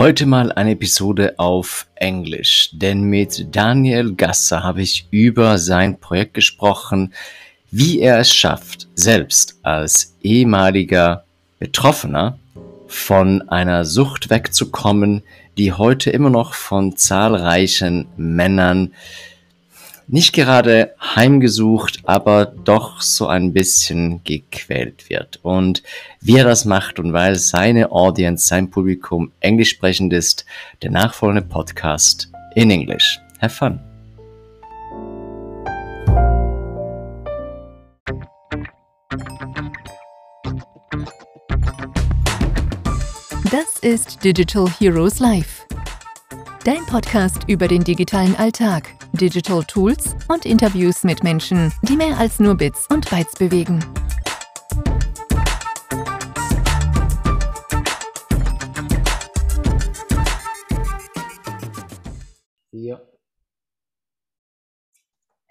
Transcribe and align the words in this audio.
Heute 0.00 0.24
mal 0.24 0.50
eine 0.50 0.70
Episode 0.70 1.34
auf 1.36 1.86
Englisch, 1.94 2.70
denn 2.72 3.02
mit 3.02 3.54
Daniel 3.54 4.14
Gasser 4.14 4.62
habe 4.62 4.80
ich 4.80 5.06
über 5.10 5.58
sein 5.58 6.00
Projekt 6.00 6.32
gesprochen, 6.32 7.12
wie 7.70 8.00
er 8.00 8.18
es 8.18 8.32
schafft, 8.32 8.88
selbst 8.94 9.58
als 9.62 10.16
ehemaliger 10.22 11.24
Betroffener 11.58 12.38
von 12.86 13.46
einer 13.50 13.84
Sucht 13.84 14.30
wegzukommen, 14.30 15.22
die 15.58 15.74
heute 15.74 16.08
immer 16.08 16.30
noch 16.30 16.54
von 16.54 16.96
zahlreichen 16.96 18.06
Männern 18.16 18.94
nicht 20.12 20.32
gerade 20.32 20.94
heimgesucht, 21.00 22.00
aber 22.04 22.46
doch 22.46 23.00
so 23.00 23.28
ein 23.28 23.52
bisschen 23.52 24.22
gequält 24.24 25.08
wird. 25.08 25.38
Und 25.42 25.82
wie 26.20 26.36
er 26.36 26.44
das 26.44 26.64
macht 26.64 26.98
und 26.98 27.12
weil 27.12 27.36
seine 27.36 27.92
Audience, 27.92 28.46
sein 28.48 28.70
Publikum 28.70 29.30
englisch 29.38 29.70
sprechend 29.70 30.12
ist, 30.12 30.44
der 30.82 30.90
nachfolgende 30.90 31.42
Podcast 31.42 32.30
in 32.56 32.70
English. 32.70 33.20
Have 33.40 33.54
fun! 33.54 33.80
Das 43.50 43.78
ist 43.80 44.22
Digital 44.24 44.68
Heroes 44.78 45.18
Live. 45.20 45.66
Dein 46.64 46.84
Podcast 46.86 47.42
über 47.46 47.66
den 47.66 47.82
digitalen 47.82 48.36
Alltag 48.36 48.99
Digital 49.12 49.64
Tools 49.64 50.16
und 50.28 50.46
Interviews 50.46 51.04
mit 51.04 51.22
Menschen, 51.22 51.72
die 51.82 51.96
mehr 51.96 52.18
als 52.18 52.40
nur 52.40 52.54
Bits 52.56 52.86
und 52.90 53.08
Bytes 53.10 53.34
bewegen. 53.34 53.84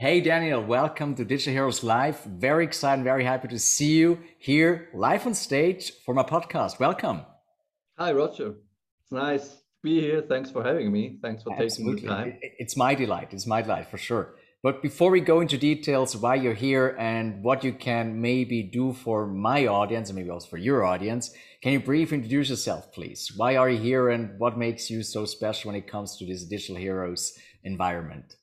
Hey 0.02 0.22
Daniel, 0.22 0.62
welcome 0.62 1.14
to 1.16 1.26
Digital 1.26 1.54
Heroes 1.54 1.84
Live. 1.84 2.24
Very 2.24 2.64
excited, 2.64 3.04
very 3.04 3.26
happy 3.26 3.50
to 3.50 3.60
see 3.60 3.98
you 3.98 4.18
here 4.38 4.88
live 4.94 5.28
on 5.28 5.34
stage 5.34 5.92
for 6.06 6.14
my 6.14 6.24
podcast. 6.24 6.80
Welcome. 6.80 7.26
Hi 7.98 8.14
Roger. 8.14 8.56
It's 9.02 9.12
nice 9.12 9.59
be 9.82 10.02
here. 10.02 10.22
Thanks 10.22 10.52
for 10.52 10.64
having 10.64 10.92
me. 10.92 11.18
Thanks 11.22 11.44
for 11.44 11.54
Absolutely. 11.54 12.02
taking 12.02 12.10
the 12.10 12.16
time. 12.16 12.40
It's 12.42 12.76
my 12.76 12.96
delight. 12.96 13.30
It's 13.32 13.48
my 13.48 13.62
delight 13.62 13.90
for 13.90 13.98
sure. 13.98 14.36
But 14.62 14.82
before 14.82 15.10
we 15.10 15.22
go 15.22 15.40
into 15.40 15.58
details 15.58 16.18
why 16.18 16.36
you're 16.36 16.54
here 16.54 16.98
and 17.00 17.42
what 17.42 17.64
you 17.64 17.72
can 17.72 18.20
maybe 18.20 18.62
do 18.62 18.92
for 18.92 19.26
my 19.26 19.68
audience 19.68 20.10
and 20.10 20.18
maybe 20.18 20.30
also 20.30 20.48
for 20.48 20.58
your 20.58 20.84
audience, 20.84 21.32
can 21.64 21.72
you 21.72 21.80
briefly 21.80 22.18
introduce 22.18 22.50
yourself, 22.50 22.92
please? 22.92 23.32
Why 23.38 23.56
are 23.56 23.70
you 23.70 23.80
here 23.80 24.10
and 24.10 24.38
what 24.38 24.58
makes 24.58 24.90
you 24.90 25.02
so 25.02 25.24
special 25.24 25.70
when 25.70 25.78
it 25.78 25.88
comes 25.88 26.18
to 26.18 26.26
this 26.26 26.44
digital 26.44 26.76
heroes 26.76 27.38
environment? 27.64 28.36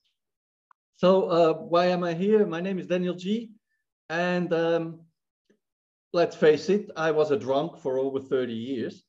So, 0.96 1.24
uh, 1.24 1.52
why 1.52 1.86
am 1.88 2.02
I 2.02 2.14
here? 2.14 2.46
My 2.46 2.62
name 2.62 2.78
is 2.78 2.86
Daniel 2.86 3.14
G. 3.14 3.50
And 4.08 4.50
um, 4.54 5.00
let's 6.14 6.34
face 6.34 6.70
it, 6.70 6.90
I 6.96 7.10
was 7.10 7.30
a 7.30 7.36
drunk 7.36 7.78
for 7.82 7.98
over 7.98 8.20
30 8.20 8.54
years. 8.54 9.05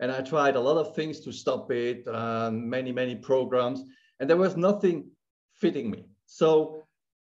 And 0.00 0.10
I 0.10 0.22
tried 0.22 0.56
a 0.56 0.60
lot 0.60 0.78
of 0.78 0.94
things 0.94 1.20
to 1.20 1.32
stop 1.32 1.70
it, 1.70 2.08
um, 2.08 2.68
many, 2.68 2.90
many 2.90 3.14
programs, 3.14 3.84
and 4.18 4.28
there 4.28 4.36
was 4.36 4.56
nothing 4.56 5.10
fitting 5.54 5.90
me. 5.90 6.06
So 6.26 6.84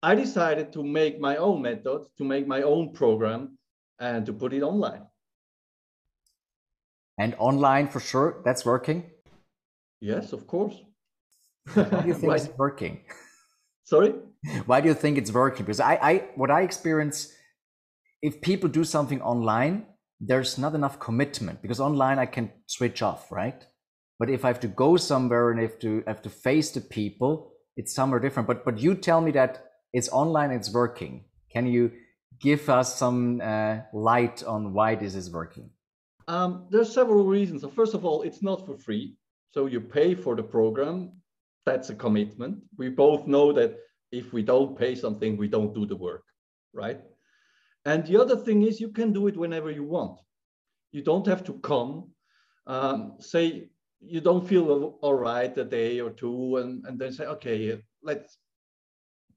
I 0.02 0.14
decided 0.14 0.72
to 0.74 0.82
make 0.82 1.18
my 1.18 1.36
own 1.36 1.62
method, 1.62 2.06
to 2.18 2.24
make 2.24 2.46
my 2.46 2.62
own 2.62 2.92
program, 2.92 3.58
and 3.98 4.24
to 4.26 4.32
put 4.32 4.52
it 4.52 4.62
online. 4.62 5.02
And 7.18 7.34
online 7.38 7.88
for 7.88 8.00
sure, 8.00 8.42
that's 8.44 8.64
working? 8.64 9.10
Yes, 10.00 10.32
of 10.32 10.46
course. 10.46 10.76
Why 11.74 11.84
do 11.84 12.08
you 12.08 12.14
think 12.20 12.32
it's 12.34 12.48
working? 12.56 13.00
Sorry? 13.84 14.14
Why 14.66 14.80
do 14.80 14.88
you 14.88 14.94
think 14.94 15.18
it's 15.18 15.32
working? 15.32 15.64
Because 15.66 15.80
I, 15.80 15.94
I 15.94 16.14
what 16.36 16.50
I 16.50 16.60
experience, 16.62 17.32
if 18.22 18.40
people 18.40 18.68
do 18.68 18.84
something 18.84 19.20
online, 19.20 19.86
there's 20.20 20.58
not 20.58 20.74
enough 20.74 20.98
commitment 20.98 21.62
because 21.62 21.80
online 21.80 22.18
I 22.18 22.26
can 22.26 22.50
switch 22.66 23.02
off, 23.02 23.30
right? 23.30 23.64
But 24.18 24.30
if 24.30 24.44
I 24.44 24.48
have 24.48 24.60
to 24.60 24.68
go 24.68 24.96
somewhere 24.96 25.50
and 25.50 25.60
I 25.60 25.62
have 25.64 25.78
to 25.80 26.02
I 26.06 26.10
have 26.10 26.22
to 26.22 26.30
face 26.30 26.70
the 26.72 26.80
people, 26.80 27.52
it's 27.76 27.94
somewhere 27.94 28.20
different. 28.20 28.48
But 28.48 28.64
but 28.64 28.78
you 28.78 28.94
tell 28.94 29.20
me 29.20 29.30
that 29.32 29.64
it's 29.92 30.08
online, 30.08 30.50
it's 30.50 30.72
working. 30.72 31.24
Can 31.52 31.66
you 31.66 31.92
give 32.40 32.68
us 32.68 32.96
some 32.96 33.40
uh, 33.40 33.78
light 33.92 34.42
on 34.42 34.72
why 34.72 34.94
this 34.94 35.14
is 35.14 35.30
working? 35.30 35.70
Um, 36.26 36.66
there's 36.70 36.92
several 36.92 37.24
reasons. 37.24 37.62
So 37.62 37.70
first 37.70 37.94
of 37.94 38.04
all, 38.04 38.22
it's 38.22 38.42
not 38.42 38.66
for 38.66 38.76
free. 38.76 39.16
So 39.52 39.66
you 39.66 39.80
pay 39.80 40.14
for 40.14 40.36
the 40.36 40.42
program. 40.42 41.12
That's 41.64 41.90
a 41.90 41.94
commitment. 41.94 42.62
We 42.76 42.90
both 42.90 43.26
know 43.26 43.52
that 43.52 43.78
if 44.12 44.32
we 44.32 44.42
don't 44.42 44.78
pay 44.78 44.94
something, 44.94 45.36
we 45.36 45.48
don't 45.48 45.74
do 45.74 45.86
the 45.86 45.96
work, 45.96 46.24
right? 46.72 47.00
And 47.88 48.06
the 48.06 48.20
other 48.20 48.36
thing 48.36 48.64
is 48.64 48.82
you 48.82 48.90
can 48.90 49.14
do 49.14 49.28
it 49.28 49.36
whenever 49.38 49.70
you 49.70 49.82
want. 49.82 50.20
You 50.92 51.00
don't 51.00 51.26
have 51.26 51.42
to 51.44 51.54
come. 51.54 52.10
Um, 52.66 53.14
say 53.18 53.70
you 54.00 54.20
don't 54.20 54.46
feel 54.46 54.98
all 55.00 55.14
right 55.14 55.56
a 55.56 55.64
day 55.64 55.98
or 55.98 56.10
two 56.10 56.58
and, 56.58 56.84
and 56.84 56.98
then 56.98 57.12
say, 57.12 57.24
okay, 57.24 57.80
let's 58.02 58.36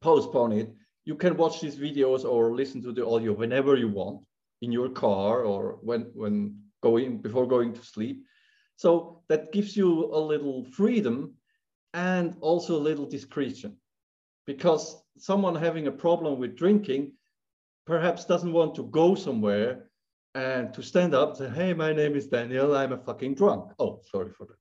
postpone 0.01 0.51
it. 0.51 0.69
You 1.05 1.15
can 1.15 1.37
watch 1.37 1.61
these 1.61 1.77
videos 1.77 2.25
or 2.25 2.53
listen 2.53 2.81
to 2.81 2.91
the 2.91 3.07
audio 3.07 3.31
whenever 3.31 3.77
you 3.77 3.87
want 3.87 4.19
in 4.61 4.73
your 4.73 4.89
car 4.89 5.43
or 5.43 5.79
when, 5.81 6.11
when 6.13 6.59
going 6.83 7.19
before 7.19 7.47
going 7.47 7.71
to 7.71 7.85
sleep. 7.85 8.25
So 8.75 9.23
that 9.29 9.53
gives 9.53 9.77
you 9.77 10.13
a 10.13 10.19
little 10.19 10.65
freedom 10.65 11.35
and 11.93 12.35
also 12.41 12.75
a 12.75 12.87
little 12.89 13.05
discretion 13.05 13.77
because 14.45 15.01
someone 15.17 15.55
having 15.55 15.87
a 15.87 15.99
problem 16.05 16.37
with 16.37 16.57
drinking 16.57 17.13
perhaps 17.85 18.25
doesn't 18.25 18.53
want 18.53 18.75
to 18.75 18.83
go 18.83 19.15
somewhere 19.15 19.87
and 20.35 20.73
to 20.73 20.81
stand 20.81 21.13
up 21.13 21.29
and 21.29 21.37
say, 21.37 21.49
hey, 21.49 21.73
my 21.73 21.91
name 21.93 22.15
is 22.15 22.27
Daniel, 22.27 22.75
I'm 22.75 22.93
a 22.93 22.97
fucking 22.97 23.35
drunk. 23.35 23.73
Oh, 23.79 24.01
sorry 24.11 24.31
for 24.37 24.45
the 24.45 24.53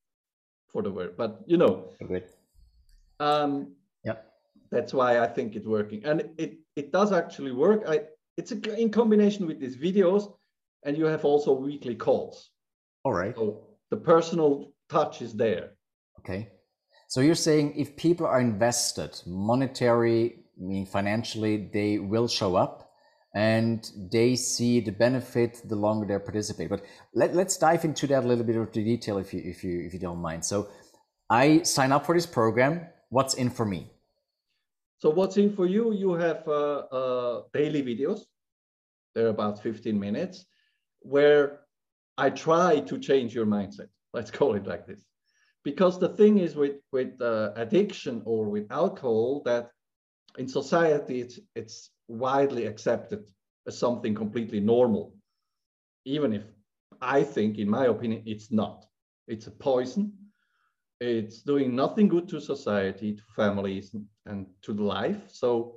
for 0.73 0.83
the 0.83 0.91
word, 0.91 1.17
but 1.17 1.41
you 1.47 1.57
know. 1.57 1.91
Okay. 2.03 2.25
Um, 3.19 3.75
yeah. 4.05 4.17
That's 4.71 4.95
why 4.95 5.21
I 5.21 5.27
think 5.27 5.57
it's 5.57 5.67
working, 5.67 6.05
and 6.05 6.31
it 6.39 6.59
it 6.77 6.93
does 6.93 7.13
actually 7.13 7.53
work. 7.53 7.83
I 7.89 8.03
it's 8.37 8.53
a, 8.53 8.81
in 8.81 8.91
combination 8.91 9.47
with 9.47 9.61
these 9.61 9.77
videos, 9.77 10.33
and 10.85 10.97
you 10.97 11.07
have 11.07 11.25
also 11.25 11.53
weekly 11.53 11.95
calls. 11.95 12.51
All 13.05 13.13
right. 13.13 13.35
So 13.35 13.67
the 13.91 13.97
personal 13.97 14.73
touch 14.89 15.23
is 15.23 15.35
there. 15.35 15.73
Okay. 16.21 16.51
So 17.09 17.21
you're 17.21 17.35
saying 17.35 17.75
if 17.77 17.97
people 17.97 18.27
are 18.27 18.41
invested, 18.41 19.21
monetary, 19.27 20.45
meaning 20.57 20.87
financially, 20.87 21.69
they 21.73 21.99
will 21.99 22.29
show 22.29 22.55
up 22.55 22.90
and 23.35 23.91
they 24.11 24.35
see 24.35 24.81
the 24.81 24.91
benefit 24.91 25.61
the 25.69 25.77
longer 25.77 26.07
they 26.07 26.19
participate. 26.23 26.69
But 26.69 26.83
let, 27.15 27.35
let's 27.35 27.57
dive 27.57 27.85
into 27.85 28.07
that 28.09 28.25
a 28.25 28.27
little 28.27 28.45
bit 28.45 28.57
of 28.57 28.73
the 28.73 28.83
detail 28.83 29.19
if 29.19 29.33
you 29.33 29.41
if 29.45 29.63
you 29.63 29.81
if 29.81 29.93
you 29.93 30.01
don't 30.01 30.19
mind. 30.21 30.45
So 30.45 30.69
I 31.29 31.63
sign 31.63 31.93
up 31.93 32.07
for 32.07 32.15
this 32.15 32.27
program. 32.27 32.87
What's 33.11 33.35
in 33.35 33.51
for 33.51 33.65
me? 33.65 33.91
So 34.99 35.11
what's 35.11 35.37
in 35.37 35.55
for 35.55 35.67
you? 35.67 35.93
You 35.93 36.13
have 36.15 36.47
uh, 36.47 36.79
uh, 36.93 37.43
daily 37.55 37.83
videos. 37.83 38.21
They're 39.15 39.29
about 39.29 39.63
15 39.63 39.99
minutes, 39.99 40.45
where 41.01 41.61
I 42.19 42.31
try 42.31 42.81
to 42.81 42.99
change 42.99 43.35
your 43.35 43.47
mindset. 43.47 43.89
Let's 44.13 44.31
call 44.31 44.55
it 44.55 44.67
like 44.67 44.87
this, 44.87 45.05
because 45.65 45.99
the 45.99 46.11
thing 46.11 46.39
is 46.39 46.57
with 46.57 46.77
with 46.93 47.21
uh, 47.21 47.53
addiction 47.57 48.23
or 48.25 48.49
with 48.49 48.71
alcohol 48.71 49.43
that 49.47 49.71
in 50.39 50.49
society 50.49 51.21
it's 51.21 51.39
it's 51.55 51.91
widely 52.09 52.67
accepted 52.67 53.25
as 53.67 53.79
something 53.79 54.15
completely 54.15 54.61
normal, 54.61 55.15
even 56.05 56.33
if 56.33 56.45
I 57.01 57.23
think, 57.23 57.59
in 57.59 57.69
my 57.69 57.87
opinion, 57.87 58.23
it's 58.27 58.51
not. 58.51 58.85
It's 59.29 59.47
a 59.47 59.51
poison. 59.51 60.13
It's 61.01 61.43
doing 61.43 61.75
nothing 61.75 62.09
good 62.09 62.29
to 62.29 62.41
society, 62.41 63.15
to 63.15 63.23
families, 63.35 63.95
and 64.27 64.47
to 64.63 64.75
the 64.75 64.83
life. 64.83 65.21
So 65.29 65.77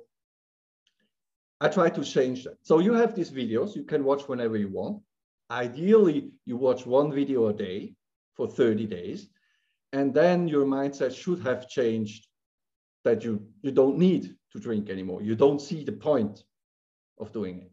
I 1.60 1.68
try 1.68 1.88
to 1.90 2.04
change 2.04 2.44
that. 2.44 2.58
So 2.62 2.78
you 2.80 2.92
have 2.92 3.14
these 3.14 3.30
videos 3.30 3.74
you 3.74 3.84
can 3.84 4.04
watch 4.04 4.28
whenever 4.28 4.56
you 4.56 4.68
want. 4.68 5.02
Ideally, 5.50 6.32
you 6.44 6.56
watch 6.56 6.84
one 6.84 7.10
video 7.12 7.48
a 7.48 7.54
day 7.54 7.94
for 8.34 8.46
30 8.48 8.86
days. 8.86 9.28
And 9.92 10.12
then 10.12 10.48
your 10.48 10.66
mindset 10.66 11.14
should 11.14 11.40
have 11.40 11.68
changed 11.68 12.26
that 13.04 13.24
you, 13.24 13.46
you 13.62 13.70
don't 13.70 13.96
need 13.96 14.36
to 14.54 14.60
drink 14.60 14.88
anymore. 14.88 15.22
You 15.22 15.34
don't 15.34 15.60
see 15.60 15.84
the 15.84 15.92
point 15.92 16.44
of 17.18 17.32
doing 17.32 17.60
it. 17.60 17.72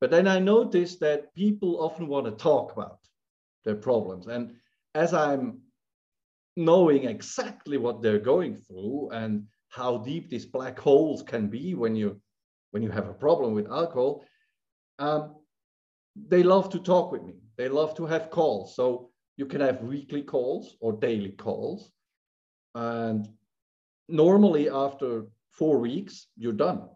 But 0.00 0.10
then 0.10 0.28
I 0.28 0.38
noticed 0.38 1.00
that 1.00 1.34
people 1.34 1.82
often 1.82 2.08
want 2.08 2.26
to 2.26 2.32
talk 2.32 2.72
about 2.72 2.98
their 3.64 3.74
problems. 3.74 4.26
And 4.26 4.54
as 4.94 5.14
I'm 5.14 5.60
knowing 6.56 7.04
exactly 7.04 7.78
what 7.78 8.02
they're 8.02 8.18
going 8.18 8.56
through 8.56 9.10
and 9.10 9.46
how 9.70 9.98
deep 9.98 10.28
these 10.28 10.46
black 10.46 10.78
holes 10.78 11.22
can 11.22 11.48
be 11.48 11.74
when 11.74 11.96
you 11.96 12.20
when 12.70 12.82
you 12.82 12.90
have 12.90 13.08
a 13.08 13.14
problem 13.14 13.54
with 13.54 13.70
alcohol, 13.70 14.24
um, 14.98 15.36
they 16.28 16.42
love 16.42 16.68
to 16.70 16.78
talk 16.80 17.12
with 17.12 17.22
me. 17.22 17.34
They 17.56 17.68
love 17.68 17.94
to 17.96 18.06
have 18.06 18.30
calls. 18.30 18.74
So 18.76 19.10
You 19.36 19.46
can 19.46 19.60
have 19.60 19.82
weekly 19.82 20.22
calls 20.22 20.76
or 20.80 20.92
daily 20.92 21.32
calls. 21.32 21.90
And 22.74 23.28
normally 24.08 24.68
after 24.68 25.26
four 25.54 25.78
weeks, 25.78 26.26
you're 26.36 26.52
done. 26.52 26.88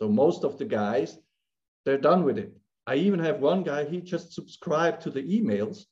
So 0.00 0.08
most 0.08 0.44
of 0.44 0.58
the 0.58 0.64
guys, 0.64 1.18
they're 1.84 1.98
done 1.98 2.24
with 2.24 2.38
it. 2.38 2.52
I 2.86 2.96
even 2.96 3.20
have 3.20 3.40
one 3.40 3.62
guy, 3.62 3.84
he 3.84 4.00
just 4.00 4.32
subscribed 4.32 5.02
to 5.02 5.10
the 5.10 5.22
emails 5.22 5.84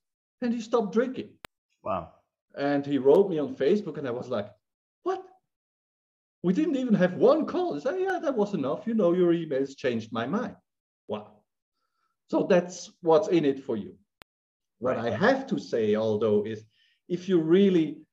and 0.43 0.53
he 0.53 0.61
stopped 0.61 0.93
drinking. 0.93 1.31
Wow. 1.83 2.11
And 2.57 2.87
he 2.87 2.99
wrote 2.99 3.31
me 3.31 3.39
on 3.39 3.57
Facebook 3.57 3.99
and 3.99 4.07
I 4.07 4.13
was 4.13 4.29
like, 4.29 4.49
what? 5.03 5.23
We 6.43 6.53
didn't 6.53 6.77
even 6.77 6.95
have 6.95 7.15
one 7.15 7.47
call. 7.47 7.75
He 7.75 7.81
said, 7.81 7.99
yeah, 7.99 8.19
that 8.23 8.37
was 8.37 8.55
enough. 8.55 8.87
You 8.87 8.95
know, 8.95 9.13
your 9.13 9.33
emails 9.33 9.77
changed 9.77 10.13
my 10.13 10.27
mind. 10.27 10.55
Wow. 11.09 11.33
So 12.31 12.47
that's 12.49 12.91
what's 13.01 13.29
in 13.29 13.45
it 13.45 13.65
for 13.65 13.77
you. 13.77 13.95
What 14.79 14.97
right. 14.97 15.13
I 15.13 15.17
have 15.17 15.47
to 15.49 15.59
say, 15.59 15.97
although, 15.97 16.45
is 16.45 16.65
if 17.09 17.29
you 17.29 17.41
really, 17.41 18.04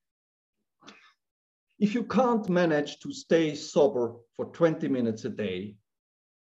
if 1.81 1.95
you 1.95 2.04
can't 2.04 2.48
manage 2.48 3.00
to 3.00 3.12
stay 3.12 3.56
sober 3.56 4.13
for 4.36 4.45
20 4.45 4.88
minutes 4.88 5.25
a 5.25 5.30
day 5.30 5.75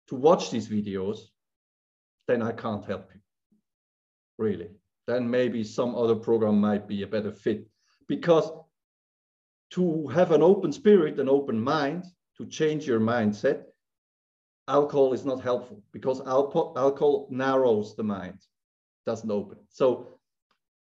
to 0.07 0.15
watch 0.15 0.53
these 0.53 0.69
videos, 0.69 1.19
then 2.29 2.43
I 2.43 2.53
can't 2.53 2.85
help 2.85 3.11
you. 3.13 3.21
Really. 4.39 4.71
Then 5.09 5.29
maybe 5.29 5.65
some 5.65 5.97
other 5.97 6.15
program 6.15 6.61
might 6.61 6.87
be 6.87 7.03
a 7.03 7.09
better 7.09 7.33
fit. 7.33 7.67
Because 8.07 8.53
to 9.71 10.07
have 10.09 10.31
an 10.31 10.45
open 10.45 10.73
spirit, 10.73 11.19
an 11.19 11.29
open 11.29 11.61
mind, 11.61 12.05
to 12.37 12.47
change 12.47 12.87
your 12.87 13.01
mindset, 13.01 13.65
alcohol 14.69 15.13
is 15.13 15.25
not 15.25 15.41
helpful 15.41 15.83
because 15.93 16.21
alcohol 16.21 17.27
narrows 17.31 17.97
the 17.97 18.05
mind, 18.05 18.39
doesn't 19.07 19.31
open. 19.31 19.59
So 19.71 20.07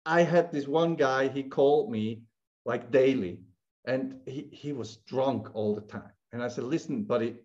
I 0.06 0.22
had 0.22 0.52
this 0.52 0.68
one 0.68 0.96
guy, 0.96 1.28
he 1.28 1.42
called 1.42 1.90
me 1.90 2.22
like 2.66 2.92
daily 2.92 3.40
and 3.88 4.20
he, 4.26 4.50
he 4.52 4.74
was 4.74 4.98
drunk 5.08 5.50
all 5.56 5.74
the 5.74 5.82
time. 5.82 6.12
And 6.34 6.44
I 6.44 6.50
said, 6.50 6.66
listen, 6.66 7.04
buddy, 7.04 7.36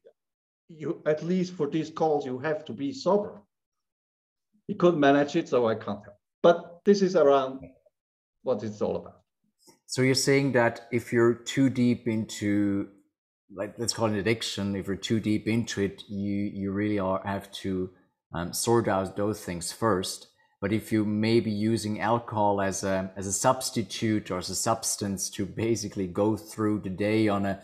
you 0.69 1.03
at 1.07 1.23
least 1.23 1.55
for 1.55 1.69
these 1.69 1.89
calls, 1.89 2.27
you 2.27 2.39
have 2.41 2.65
to 2.67 2.73
be 2.73 2.93
sober. 2.93 3.41
He 4.67 4.75
couldn't 4.75 5.01
manage 5.01 5.37
it, 5.37 5.49
so 5.49 5.69
I 5.69 5.75
can't 5.75 6.05
help. 6.05 6.19
But 6.43 6.81
this 6.85 7.01
is 7.01 7.17
around 7.17 7.61
what 8.43 8.63
it's 8.63 8.83
all 8.83 8.97
about. 8.97 9.21
So 9.87 10.03
you're 10.03 10.15
saying 10.15 10.53
that 10.53 10.89
if 10.91 11.13
you're 11.13 11.35
too 11.35 11.71
deep 11.71 12.09
into 12.09 12.89
like 13.55 13.75
let's 13.79 13.93
call 13.93 14.07
it 14.07 14.19
addiction 14.19 14.75
if 14.75 14.87
you're 14.87 14.97
too 14.97 15.21
deep 15.21 15.47
into 15.47 15.83
it 15.83 16.03
you 16.09 16.51
you 16.55 16.73
really 16.73 16.99
are 16.99 17.21
have 17.25 17.53
to 17.53 17.91
um, 18.33 18.51
sort 18.53 18.89
out 18.89 19.15
those 19.15 19.45
things 19.45 19.71
first 19.71 20.29
but 20.63 20.73
if 20.73 20.93
you 20.93 21.05
may 21.05 21.41
be 21.41 21.51
using 21.51 22.01
alcohol 22.01 22.63
as 22.63 22.85
a 22.85 23.13
as 23.17 23.27
a 23.27 23.33
substitute 23.33 24.31
or 24.31 24.39
as 24.39 24.49
a 24.49 24.55
substance 24.55 25.29
to 25.29 25.45
basically 25.45 26.07
go 26.07 26.37
through 26.37 26.79
the 26.79 26.89
day 26.89 27.29
on 27.29 27.45
a 27.45 27.61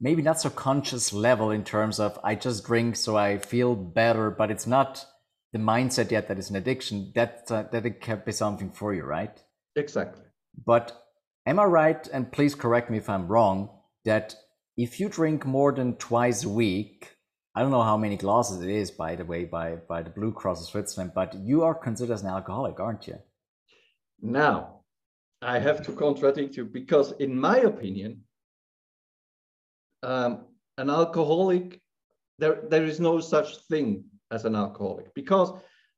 maybe 0.00 0.22
not 0.22 0.40
so 0.40 0.50
conscious 0.50 1.12
level 1.12 1.50
in 1.50 1.62
terms 1.62 2.00
of 2.00 2.18
i 2.24 2.34
just 2.34 2.64
drink 2.64 2.96
so 2.96 3.16
i 3.16 3.38
feel 3.38 3.76
better 3.76 4.30
but 4.30 4.50
it's 4.50 4.66
not 4.66 5.06
the 5.52 5.58
mindset 5.58 6.10
yet 6.10 6.28
that 6.28 6.38
it's 6.38 6.50
an 6.50 6.56
addiction. 6.56 7.12
That 7.14 7.44
uh, 7.50 7.64
that 7.72 7.86
it 7.86 8.00
can 8.00 8.22
be 8.26 8.32
something 8.32 8.70
for 8.70 8.92
you 8.92 9.04
right? 9.04 9.42
Exactly. 9.74 10.24
But 10.66 10.92
am 11.46 11.58
i 11.58 11.64
right 11.64 12.08
and 12.12 12.32
please 12.32 12.54
correct 12.54 12.90
me 12.90 12.98
if 12.98 13.08
i'm 13.08 13.28
wrong 13.28 13.70
that 14.04 14.34
if 14.76 15.00
you 15.00 15.08
drink 15.08 15.46
more 15.46 15.72
than 15.72 15.96
twice 15.96 16.44
a 16.44 16.48
week, 16.48 17.15
I 17.56 17.62
don't 17.62 17.70
know 17.70 17.82
how 17.82 17.96
many 17.96 18.18
glasses 18.18 18.60
it 18.60 18.68
is, 18.68 18.90
by 18.90 19.16
the 19.16 19.24
way, 19.24 19.46
by, 19.46 19.76
by 19.76 20.02
the 20.02 20.10
Blue 20.10 20.30
Cross 20.30 20.60
of 20.60 20.68
Switzerland, 20.68 21.12
but 21.14 21.34
you 21.34 21.62
are 21.62 21.74
considered 21.74 22.12
as 22.12 22.22
an 22.22 22.28
alcoholic, 22.28 22.78
aren't 22.78 23.06
you? 23.06 23.18
Now, 24.20 24.80
I 25.40 25.58
have 25.58 25.82
to 25.86 25.92
contradict 25.92 26.58
you 26.58 26.66
because, 26.66 27.12
in 27.12 27.38
my 27.38 27.60
opinion, 27.60 28.24
um, 30.02 30.44
an 30.76 30.90
alcoholic, 30.90 31.80
there, 32.38 32.60
there 32.68 32.84
is 32.84 33.00
no 33.00 33.20
such 33.20 33.56
thing 33.70 34.04
as 34.30 34.44
an 34.44 34.54
alcoholic 34.54 35.14
because 35.14 35.50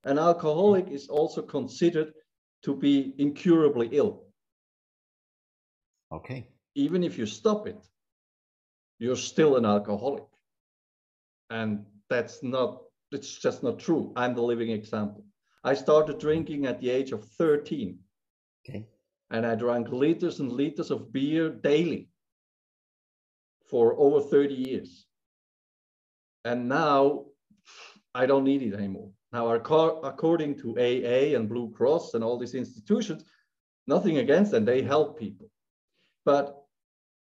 an 0.04 0.16
alcoholic 0.16 0.88
is 0.88 1.08
also 1.08 1.42
considered 1.42 2.12
to 2.62 2.76
be 2.76 3.14
incurably 3.18 3.88
ill. 3.90 4.22
Okay. 6.12 6.50
Even 6.76 7.02
if 7.02 7.18
you 7.18 7.26
stop 7.26 7.66
it, 7.66 7.84
you're 9.00 9.16
still 9.16 9.56
an 9.56 9.64
alcoholic. 9.64 10.22
And 11.50 11.84
that's 12.10 12.42
not, 12.42 12.82
it's 13.12 13.38
just 13.38 13.62
not 13.62 13.78
true. 13.78 14.12
I'm 14.16 14.34
the 14.34 14.42
living 14.42 14.70
example. 14.70 15.24
I 15.64 15.74
started 15.74 16.18
drinking 16.18 16.66
at 16.66 16.80
the 16.80 16.90
age 16.90 17.12
of 17.12 17.24
13. 17.24 17.98
Okay. 18.68 18.86
And 19.30 19.44
I 19.46 19.54
drank 19.54 19.88
liters 19.88 20.40
and 20.40 20.52
liters 20.52 20.90
of 20.90 21.12
beer 21.12 21.50
daily 21.50 22.08
for 23.68 23.94
over 23.98 24.20
30 24.20 24.54
years. 24.54 25.06
And 26.44 26.68
now 26.68 27.26
I 28.14 28.26
don't 28.26 28.44
need 28.44 28.62
it 28.62 28.74
anymore. 28.74 29.10
Now, 29.32 29.50
according 29.50 30.58
to 30.60 30.78
AA 30.78 31.36
and 31.36 31.48
Blue 31.48 31.70
Cross 31.72 32.14
and 32.14 32.24
all 32.24 32.38
these 32.38 32.54
institutions, 32.54 33.24
nothing 33.86 34.18
against 34.18 34.52
them, 34.52 34.64
they 34.64 34.80
help 34.80 35.18
people. 35.18 35.50
But 36.24 36.56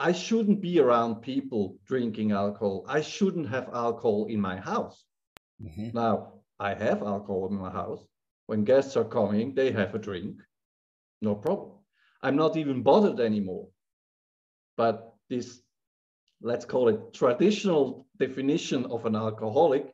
I 0.02 0.14
shouldn't 0.14 0.62
be 0.62 0.80
around 0.80 1.22
people 1.22 1.78
drinking 1.86 2.32
alcohol. 2.32 2.84
I 2.88 3.02
shouldn't 3.02 3.48
have 3.50 3.70
alcohol 3.72 4.26
in 4.26 4.42
my 4.42 4.58
house. 4.58 5.06
Mm-hmm. 5.62 5.90
Now, 5.94 6.42
I 6.60 6.74
have 6.74 7.04
alcohol 7.04 7.50
in 7.52 7.56
my 7.56 7.70
house. 7.70 8.04
When 8.48 8.64
guests 8.64 8.98
are 8.98 9.06
coming, 9.06 9.54
they 9.54 9.72
have 9.72 9.94
a 9.94 10.00
drink. 10.00 10.42
No 11.22 11.36
problem. 11.36 11.74
I'm 12.24 12.36
not 12.36 12.58
even 12.58 12.82
bothered 12.82 13.20
anymore. 13.20 13.68
But 14.76 15.14
this, 15.30 15.62
let's 16.42 16.66
call 16.66 16.90
it 16.90 17.14
traditional 17.14 18.08
definition 18.18 18.88
of 18.88 19.06
an 19.06 19.16
alcoholic, 19.16 19.86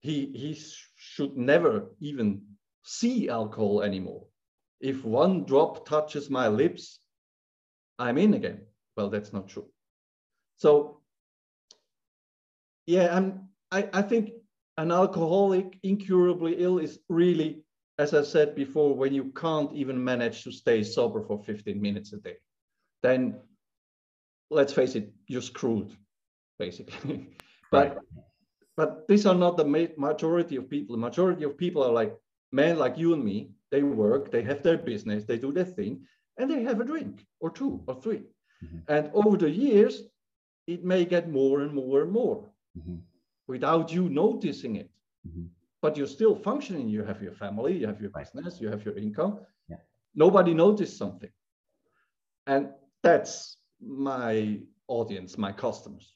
he, 0.00 0.32
he 0.34 0.60
should 0.96 1.36
never 1.36 1.92
even 2.00 2.42
see 2.82 3.28
alcohol 3.28 3.82
anymore. 3.82 4.26
If 4.80 5.04
one 5.04 5.44
drop 5.44 5.86
touches 5.86 6.28
my 6.30 6.48
lips, 6.48 6.98
I'm 7.96 8.18
in 8.18 8.34
again 8.34 8.62
well, 9.00 9.08
that's 9.08 9.32
not 9.32 9.48
true. 9.48 9.66
So 10.56 11.00
yeah, 12.86 13.16
I'm, 13.16 13.48
I, 13.72 13.88
I 13.94 14.02
think 14.02 14.32
an 14.76 14.90
alcoholic 14.92 15.78
incurably 15.82 16.56
ill 16.58 16.78
is 16.78 16.98
really, 17.08 17.64
as 17.98 18.12
I 18.12 18.22
said 18.22 18.54
before, 18.54 18.94
when 18.94 19.14
you 19.14 19.32
can't 19.32 19.72
even 19.72 20.02
manage 20.04 20.44
to 20.44 20.52
stay 20.52 20.82
sober 20.82 21.22
for 21.22 21.42
15 21.42 21.80
minutes 21.80 22.12
a 22.12 22.18
day, 22.18 22.36
then 23.02 23.40
let's 24.50 24.72
face 24.72 24.94
it, 24.96 25.12
you're 25.28 25.40
screwed, 25.40 25.96
basically. 26.58 27.28
but 27.70 27.88
right. 27.88 27.98
but 28.76 29.08
these 29.08 29.24
are 29.24 29.34
not 29.34 29.56
the 29.56 29.92
majority 29.96 30.56
of 30.56 30.68
people. 30.68 30.94
The 30.96 31.06
majority 31.08 31.44
of 31.44 31.56
people 31.56 31.82
are 31.82 31.92
like 31.92 32.14
men 32.52 32.78
like 32.78 32.98
you 32.98 33.14
and 33.14 33.24
me. 33.24 33.52
They 33.70 33.82
work, 33.82 34.30
they 34.30 34.42
have 34.42 34.62
their 34.62 34.78
business, 34.78 35.24
they 35.24 35.38
do 35.38 35.52
their 35.52 35.64
thing, 35.78 36.04
and 36.36 36.50
they 36.50 36.64
have 36.64 36.80
a 36.80 36.84
drink 36.84 37.24
or 37.38 37.50
two 37.50 37.82
or 37.86 37.94
three. 38.02 38.24
Mm-hmm. 38.64 38.78
And 38.88 39.10
over 39.14 39.36
the 39.36 39.50
years, 39.50 40.02
it 40.66 40.84
may 40.84 41.04
get 41.04 41.30
more 41.30 41.60
and 41.60 41.72
more 41.72 42.02
and 42.02 42.12
more 42.12 42.48
mm-hmm. 42.78 42.96
without 43.46 43.92
you 43.92 44.08
noticing 44.08 44.76
it. 44.76 44.90
Mm-hmm. 45.26 45.46
But 45.82 45.96
you're 45.96 46.06
still 46.06 46.36
functioning. 46.36 46.88
You 46.88 47.04
have 47.04 47.22
your 47.22 47.32
family, 47.32 47.76
you 47.78 47.86
have 47.86 48.00
your 48.00 48.10
business, 48.10 48.60
you 48.60 48.68
have 48.68 48.84
your 48.84 48.96
income. 48.96 49.40
Yeah. 49.68 49.76
Nobody 50.14 50.52
noticed 50.52 50.98
something. 50.98 51.30
And 52.46 52.68
that's 53.02 53.56
my 53.80 54.58
audience, 54.88 55.38
my 55.38 55.52
customers. 55.52 56.14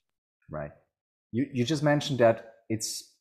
Right. 0.50 0.72
You, 1.32 1.46
you 1.52 1.64
just 1.64 1.82
mentioned 1.82 2.18
that 2.18 2.56
it's, 2.68 3.14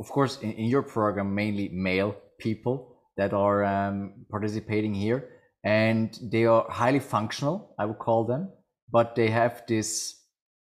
of 0.00 0.08
course, 0.08 0.40
in, 0.42 0.52
in 0.52 0.64
your 0.64 0.82
program, 0.82 1.34
mainly 1.34 1.68
male 1.68 2.16
people 2.38 2.96
that 3.16 3.32
are 3.32 3.64
um, 3.64 4.24
participating 4.30 4.94
here 4.94 5.28
and 5.64 6.18
they 6.22 6.44
are 6.44 6.66
highly 6.70 7.00
functional, 7.00 7.74
I 7.78 7.86
would 7.86 7.98
call 7.98 8.24
them, 8.24 8.50
but 8.90 9.14
they 9.14 9.28
have 9.28 9.62
this 9.66 10.14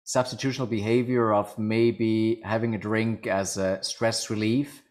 substitutional 0.05 0.69
behavior 0.69 1.33
of 1.33 1.57
maybe 1.57 2.41
having 2.43 2.75
a 2.75 2.79
drink 2.79 3.27
as 3.27 3.57
a 3.57 3.81
stress 3.83 4.29
relief, 4.29 4.83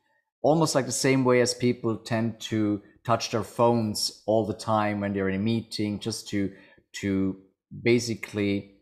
almost 0.43 0.75
like 0.75 0.87
the 0.87 0.93
same 0.93 1.25
way 1.25 1.41
as 1.41 1.55
people 1.55 1.97
tend 1.97 2.41
to 2.41 2.83
touch 3.05 3.31
their 3.31 3.45
phones 3.45 4.23
all 4.27 4.47
the 4.47 4.55
time 4.55 5.01
when 5.01 5.13
they're 5.13 5.29
in 5.29 5.41
a 5.41 5.45
meeting, 5.45 6.01
just 6.01 6.29
to 6.29 6.53
to 7.01 7.37
basically 7.83 8.77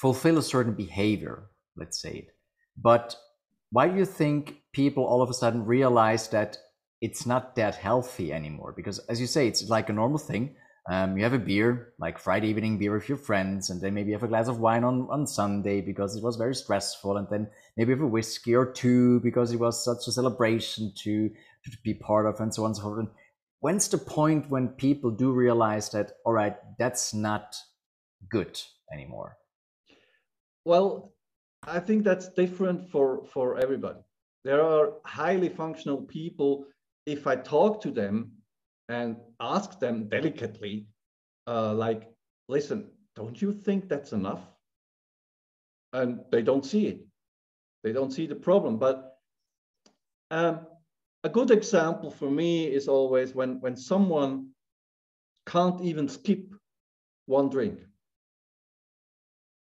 fulfill 0.00 0.38
a 0.38 0.42
certain 0.42 0.74
behavior, 0.74 1.50
let's 1.76 2.00
say 2.00 2.10
it. 2.10 2.28
But 2.76 3.16
why 3.70 3.88
do 3.88 3.96
you 3.96 4.04
think 4.04 4.56
people 4.72 5.04
all 5.04 5.22
of 5.22 5.30
a 5.30 5.34
sudden 5.34 5.64
realize 5.64 6.28
that 6.28 6.58
it's 7.06 7.24
not 7.24 7.54
that 7.54 7.76
healthy 7.76 8.32
anymore 8.32 8.72
because 8.76 8.98
as 9.10 9.20
you 9.20 9.28
say 9.28 9.46
it's 9.46 9.68
like 9.68 9.88
a 9.88 9.98
normal 10.02 10.18
thing. 10.18 10.56
Um, 10.88 11.16
you 11.16 11.24
have 11.24 11.38
a 11.40 11.48
beer 11.50 11.70
like 11.98 12.16
friday 12.26 12.48
evening 12.48 12.78
beer 12.78 12.94
with 12.94 13.08
your 13.08 13.18
friends 13.18 13.70
and 13.70 13.80
then 13.80 13.92
maybe 13.94 14.12
have 14.12 14.22
a 14.22 14.32
glass 14.32 14.46
of 14.46 14.60
wine 14.60 14.84
on, 14.84 15.08
on 15.10 15.26
sunday 15.26 15.80
because 15.80 16.14
it 16.14 16.22
was 16.22 16.36
very 16.36 16.54
stressful 16.54 17.16
and 17.16 17.26
then 17.28 17.48
maybe 17.76 17.90
have 17.90 18.02
a 18.02 18.14
whiskey 18.16 18.54
or 18.54 18.66
two 18.82 19.18
because 19.28 19.52
it 19.52 19.58
was 19.58 19.84
such 19.84 20.02
a 20.06 20.12
celebration 20.12 20.92
to, 21.02 21.28
to 21.64 21.70
be 21.82 21.94
part 21.94 22.24
of 22.26 22.38
and 22.40 22.54
so 22.54 22.62
on 22.62 22.68
and 22.70 22.76
so 22.76 22.82
forth. 22.82 23.00
And 23.00 23.08
when's 23.58 23.88
the 23.88 23.98
point 23.98 24.48
when 24.48 24.68
people 24.68 25.10
do 25.10 25.32
realize 25.32 25.90
that 25.90 26.12
all 26.24 26.34
right 26.42 26.56
that's 26.78 27.12
not 27.12 27.56
good 28.36 28.54
anymore? 28.92 29.30
Well 30.64 30.88
i 31.76 31.80
think 31.86 32.04
that's 32.04 32.28
different 32.42 32.90
for 32.92 33.24
for 33.32 33.46
everybody. 33.64 34.02
There 34.46 34.62
are 34.62 34.86
highly 35.04 35.48
functional 35.48 36.02
people 36.18 36.66
if 37.06 37.26
i 37.26 37.36
talk 37.36 37.80
to 37.80 37.90
them 37.90 38.32
and 38.88 39.16
ask 39.40 39.78
them 39.80 40.08
delicately 40.08 40.86
uh, 41.46 41.72
like 41.72 42.08
listen 42.48 42.90
don't 43.16 43.40
you 43.40 43.50
think 43.50 43.88
that's 43.88 44.12
enough? 44.12 44.42
And 45.94 46.20
they 46.30 46.42
don't 46.42 46.64
see 46.64 46.86
it. 46.86 47.00
They 47.82 47.92
don't 47.92 48.12
see 48.12 48.26
the 48.26 48.34
problem. 48.34 48.76
But 48.76 49.16
um, 50.30 50.66
a 51.24 51.28
good 51.30 51.50
example 51.50 52.10
for 52.10 52.30
me 52.30 52.66
is 52.66 52.88
always 52.88 53.34
when, 53.34 53.58
when 53.60 53.76
someone 53.76 54.50
can't 55.46 55.80
even 55.80 56.08
skip 56.08 56.54
one 57.24 57.48
drink. 57.48 57.80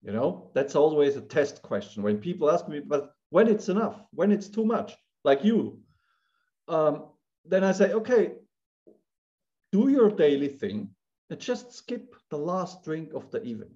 You 0.02 0.12
know, 0.12 0.50
that's 0.54 0.76
always 0.76 1.16
a 1.16 1.20
test 1.20 1.60
question. 1.60 2.02
When 2.02 2.18
people 2.18 2.50
ask 2.50 2.68
me, 2.68 2.80
but 2.80 3.12
when 3.30 3.48
it's 3.48 3.68
enough, 3.68 4.00
when 4.12 4.30
it's 4.30 4.48
too 4.48 4.64
much, 4.64 4.94
like 5.24 5.44
you, 5.44 5.80
um, 6.68 7.06
then 7.44 7.64
I 7.64 7.72
say, 7.72 7.92
okay, 7.92 8.32
do 9.72 9.88
your 9.88 10.10
daily 10.10 10.48
thing 10.48 10.90
and 11.30 11.38
just 11.38 11.72
skip 11.72 12.14
the 12.30 12.36
last 12.36 12.82
drink 12.84 13.12
of 13.14 13.30
the 13.30 13.42
evening 13.42 13.74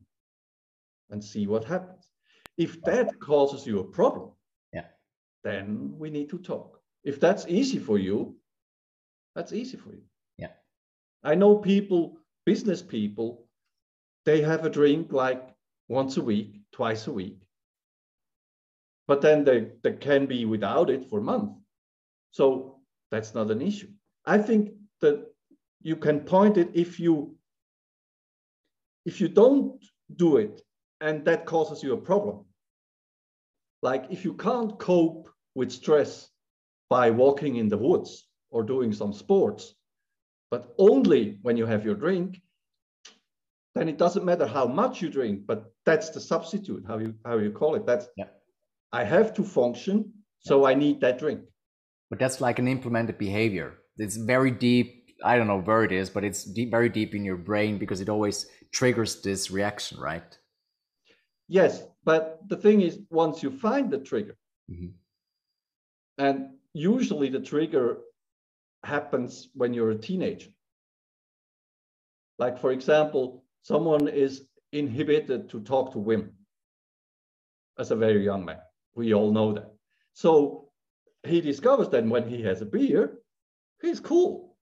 and 1.11 1.23
see 1.23 1.47
what 1.47 1.65
happens. 1.65 2.11
If 2.57 2.83
that 2.83 3.19
causes 3.21 3.67
you 3.67 3.81
a 3.81 3.85
problem, 3.85 4.31
yeah, 4.73 4.87
then 5.43 5.95
we 5.99 6.11
need 6.11 6.29
to 6.31 6.39
talk. 6.39 6.81
If 7.05 7.21
that's 7.21 7.47
easy 7.49 7.79
for 7.79 7.99
you, 7.99 8.37
that's 9.35 9.53
easy 9.53 9.77
for 9.77 9.91
you. 9.91 10.03
Yeah. 10.39 10.53
I 11.23 11.35
know 11.35 11.57
people, 11.57 12.19
business 12.47 12.83
people, 12.83 13.47
they 14.25 14.41
have 14.43 14.65
a 14.65 14.71
drink 14.71 15.13
like 15.13 15.43
once 15.89 16.17
a 16.17 16.23
week, 16.23 16.61
twice 16.73 17.07
a 17.07 17.13
week. 17.13 17.39
But 19.07 19.21
then 19.21 19.45
they, 19.45 19.73
they 19.83 19.93
can 19.93 20.27
be 20.27 20.45
without 20.45 20.89
it 20.89 21.11
for 21.11 21.19
a 21.19 21.23
month. 21.23 21.53
So 22.31 22.74
that's 23.15 23.35
not 23.35 23.51
an 23.51 23.63
issue. 23.63 23.91
I 24.27 24.39
think 24.39 24.71
that 25.01 25.27
you 25.83 25.97
can 25.97 26.21
point 26.21 26.57
it 26.57 26.71
if 26.75 26.99
you 26.99 27.37
if 29.07 29.21
you 29.21 29.29
don't 29.29 29.85
do 30.17 30.39
it 30.39 30.63
and 31.01 31.25
that 31.27 31.47
causes 31.47 31.83
you 31.83 31.93
a 31.93 32.07
problem. 32.11 32.45
Like 33.83 34.07
if 34.11 34.25
you 34.25 34.35
can't 34.35 34.79
cope 34.79 35.29
with 35.55 35.71
stress 35.71 36.29
by 36.89 37.11
walking 37.11 37.57
in 37.57 37.69
the 37.69 37.79
woods 37.79 38.27
or 38.51 38.63
doing 38.63 38.93
some 38.93 39.13
sports. 39.13 39.75
But 40.51 40.75
only 40.79 41.39
when 41.43 41.57
you 41.57 41.67
have 41.67 41.85
your 41.85 41.95
drink, 41.95 42.41
then 43.75 43.89
it 43.89 43.99
doesn't 43.99 44.25
matter 44.25 44.47
how 44.47 44.67
much 44.67 45.03
you 45.03 45.09
drink, 45.11 45.47
but 45.47 45.73
that's 45.85 46.11
the 46.11 46.21
substitute, 46.21 46.85
how 46.87 46.99
you 46.99 47.15
how 47.25 47.39
you 47.39 47.51
call 47.51 47.75
it. 47.75 47.87
That's 47.87 48.07
yeah. 48.17 48.31
I 48.93 49.03
have 49.05 49.35
to 49.35 49.43
function, 49.43 50.13
so 50.39 50.65
I 50.65 50.75
need 50.75 51.01
that 51.01 51.19
drink. 51.19 51.41
But 52.11 52.19
that's 52.19 52.41
like 52.41 52.59
an 52.59 52.69
implemented 52.69 53.19
behavior. 53.19 53.79
It's 53.97 54.17
very 54.17 54.51
deep. 54.51 55.15
I 55.25 55.37
don't 55.37 55.47
know 55.47 55.61
where 55.61 55.85
it 55.85 55.93
is, 55.93 56.11
but 56.11 56.25
it's 56.25 56.45
deep, 56.45 56.71
very 56.71 56.89
deep 56.89 57.15
in 57.15 57.25
your 57.25 57.37
brain 57.37 57.79
because 57.79 58.01
it 58.01 58.09
always 58.09 58.47
triggers 58.73 59.23
this 59.23 59.51
reaction, 59.51 59.99
right? 59.99 60.37
Yes, 61.49 61.85
but 62.05 62.41
the 62.49 62.57
thing 62.57 62.81
is, 62.81 62.99
once 63.11 63.43
you 63.43 63.51
find 63.51 63.91
the 63.91 63.99
trigger, 63.99 64.37
mm-hmm. 64.71 64.89
and 66.19 66.51
usually 66.73 67.29
the 67.29 67.41
trigger 67.41 67.99
happens 68.83 69.49
when 69.55 69.73
you're 69.73 69.91
a 69.91 69.99
teenager. 69.99 70.51
Like, 72.39 72.59
for 72.59 72.73
example, 72.73 73.45
someone 73.63 74.09
is 74.09 74.47
inhibited 74.73 75.49
to 75.51 75.61
talk 75.61 75.93
to 75.93 75.99
women 75.99 76.33
as 77.79 77.91
a 77.91 77.97
very 77.97 78.25
young 78.25 78.45
man. 78.45 78.59
We 78.95 79.15
all 79.15 79.33
know 79.33 79.53
that. 79.53 79.75
So 80.13 80.64
he 81.25 81.41
discovers 81.41 81.89
that 81.91 82.07
when 82.07 82.29
he 82.29 82.43
has 82.43 82.61
a 82.61 82.67
beer, 82.67 83.19
he's 83.81 84.01
cool. 84.01 84.57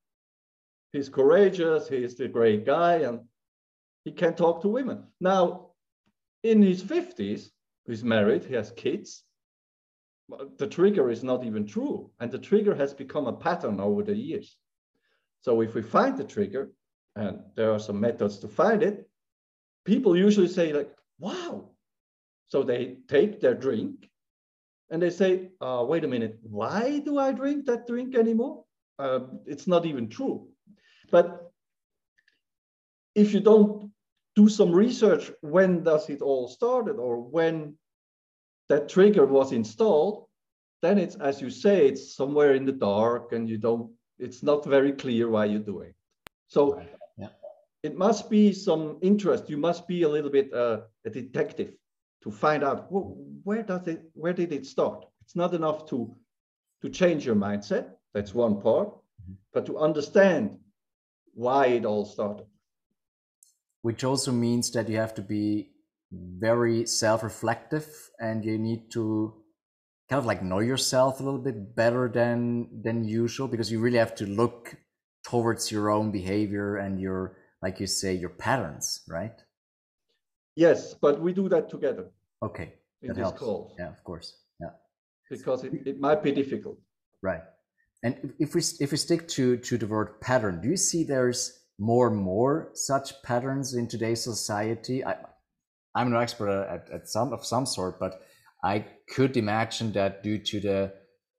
He's 0.92 1.08
courageous, 1.08 1.88
he's 1.88 2.16
the 2.16 2.28
great 2.28 2.66
guy, 2.66 2.96
and 2.96 3.20
he 4.04 4.12
can 4.12 4.34
talk 4.34 4.62
to 4.62 4.68
women. 4.68 5.04
Now, 5.20 5.70
in 6.42 6.62
his 6.62 6.82
50s, 6.82 7.50
he's 7.86 8.04
married, 8.04 8.44
he 8.44 8.54
has 8.54 8.72
kids, 8.72 9.24
the 10.58 10.66
trigger 10.66 11.10
is 11.10 11.22
not 11.22 11.44
even 11.44 11.66
true. 11.66 12.10
And 12.20 12.30
the 12.30 12.38
trigger 12.38 12.74
has 12.74 12.94
become 12.94 13.26
a 13.26 13.32
pattern 13.32 13.80
over 13.80 14.02
the 14.02 14.14
years. 14.14 14.56
So 15.40 15.60
if 15.60 15.74
we 15.74 15.82
find 15.82 16.16
the 16.16 16.24
trigger, 16.24 16.70
and 17.16 17.40
there 17.56 17.72
are 17.72 17.78
some 17.78 18.00
methods 18.00 18.38
to 18.38 18.48
find 18.48 18.82
it, 18.82 19.08
people 19.84 20.16
usually 20.16 20.48
say 20.48 20.72
like, 20.72 20.90
wow. 21.18 21.70
So 22.48 22.62
they 22.62 22.98
take 23.08 23.40
their 23.40 23.54
drink 23.54 24.08
and 24.92 25.02
they 25.02 25.08
say, 25.08 25.48
uh, 25.62 25.82
wait 25.88 26.04
a 26.04 26.06
minute, 26.06 26.38
why 26.42 26.98
do 26.98 27.18
I 27.18 27.32
drink 27.32 27.64
that 27.64 27.86
drink 27.86 28.14
anymore? 28.14 28.64
Uh, 28.98 29.20
it's 29.46 29.66
not 29.66 29.86
even 29.86 30.10
true. 30.10 30.48
But 31.10 31.50
if 33.14 33.32
you 33.32 33.40
don't 33.40 33.90
do 34.36 34.50
some 34.50 34.70
research, 34.70 35.32
when 35.40 35.82
does 35.82 36.10
it 36.10 36.20
all 36.20 36.46
started 36.46 36.96
or 36.96 37.22
when 37.22 37.74
that 38.68 38.90
trigger 38.90 39.24
was 39.24 39.52
installed, 39.52 40.26
then 40.82 40.98
it's, 40.98 41.16
as 41.16 41.40
you 41.40 41.48
say, 41.48 41.88
it's 41.88 42.14
somewhere 42.14 42.54
in 42.54 42.66
the 42.66 42.72
dark 42.72 43.32
and 43.32 43.48
you 43.48 43.56
don't, 43.56 43.90
it's 44.18 44.42
not 44.42 44.62
very 44.66 44.92
clear 44.92 45.30
why 45.30 45.46
you're 45.46 45.60
doing 45.60 45.88
it. 45.88 45.96
So 46.48 46.82
yeah. 47.16 47.28
it 47.82 47.96
must 47.96 48.28
be 48.28 48.52
some 48.52 48.98
interest. 49.00 49.48
You 49.48 49.56
must 49.56 49.88
be 49.88 50.02
a 50.02 50.08
little 50.08 50.30
bit 50.30 50.52
uh, 50.52 50.80
a 51.06 51.10
detective 51.10 51.72
to 52.22 52.30
find 52.30 52.62
out 52.64 52.90
well, 52.90 53.16
where 53.44 53.62
does 53.62 53.86
it, 53.86 54.02
where 54.14 54.32
did 54.32 54.52
it 54.52 54.66
start? 54.66 55.04
It's 55.22 55.36
not 55.36 55.54
enough 55.54 55.88
to, 55.90 56.14
to 56.82 56.88
change 56.88 57.26
your 57.26 57.36
mindset. 57.36 57.90
That's 58.14 58.34
one 58.34 58.60
part, 58.60 58.88
mm-hmm. 58.88 59.34
but 59.52 59.66
to 59.66 59.78
understand 59.78 60.58
why 61.34 61.66
it 61.66 61.84
all 61.84 62.04
started. 62.04 62.46
Which 63.82 64.04
also 64.04 64.30
means 64.30 64.70
that 64.72 64.88
you 64.88 64.96
have 64.96 65.14
to 65.14 65.22
be 65.22 65.72
very 66.12 66.86
self-reflective 66.86 67.88
and 68.20 68.44
you 68.44 68.58
need 68.58 68.90
to 68.92 69.34
kind 70.08 70.18
of 70.18 70.26
like 70.26 70.42
know 70.42 70.58
yourself 70.58 71.20
a 71.20 71.22
little 71.22 71.40
bit 71.40 71.74
better 71.74 72.08
than 72.08 72.82
than 72.82 73.02
usual 73.02 73.48
because 73.48 73.72
you 73.72 73.80
really 73.80 73.98
have 73.98 74.14
to 74.14 74.26
look 74.26 74.76
towards 75.24 75.72
your 75.72 75.90
own 75.90 76.12
behavior 76.12 76.76
and 76.76 77.00
your 77.00 77.38
like 77.62 77.80
you 77.80 77.86
say 77.86 78.12
your 78.12 78.28
patterns 78.28 79.02
right 79.08 79.40
yes 80.56 80.94
but 80.94 81.20
we 81.20 81.32
do 81.32 81.48
that 81.48 81.68
together. 81.70 82.10
Okay 82.42 82.74
in 83.02 83.08
that 83.08 83.16
this 83.16 83.22
helps. 83.22 83.38
call 83.38 83.74
yeah 83.78 83.88
of 83.88 84.02
course 84.04 84.36
yeah. 84.60 84.70
Because 85.30 85.64
it, 85.64 85.72
it 85.86 85.98
might 85.98 86.22
be 86.22 86.30
difficult. 86.30 86.78
Right. 87.22 87.40
And 88.02 88.34
if 88.38 88.54
we 88.54 88.62
if 88.80 88.90
we 88.90 88.98
stick 88.98 89.28
to 89.28 89.56
to 89.56 89.78
the 89.78 89.86
word 89.86 90.20
pattern 90.20 90.60
do 90.60 90.68
you 90.68 90.76
see 90.76 91.04
there's 91.04 91.58
more 91.78 92.08
and 92.08 92.16
more 92.16 92.70
such 92.74 93.22
patterns 93.22 93.74
in 93.74 93.88
today's 93.88 94.22
society? 94.22 95.04
I, 95.04 95.16
I'm 95.94 96.10
no 96.10 96.18
expert 96.18 96.48
uh, 96.48 96.74
at, 96.74 96.90
at 96.92 97.08
some 97.08 97.32
of 97.32 97.44
some 97.44 97.66
sort, 97.66 97.98
but 97.98 98.22
I 98.64 98.86
could 99.08 99.36
imagine 99.36 99.92
that 99.92 100.22
due 100.22 100.38
to 100.38 100.60
the 100.60 100.92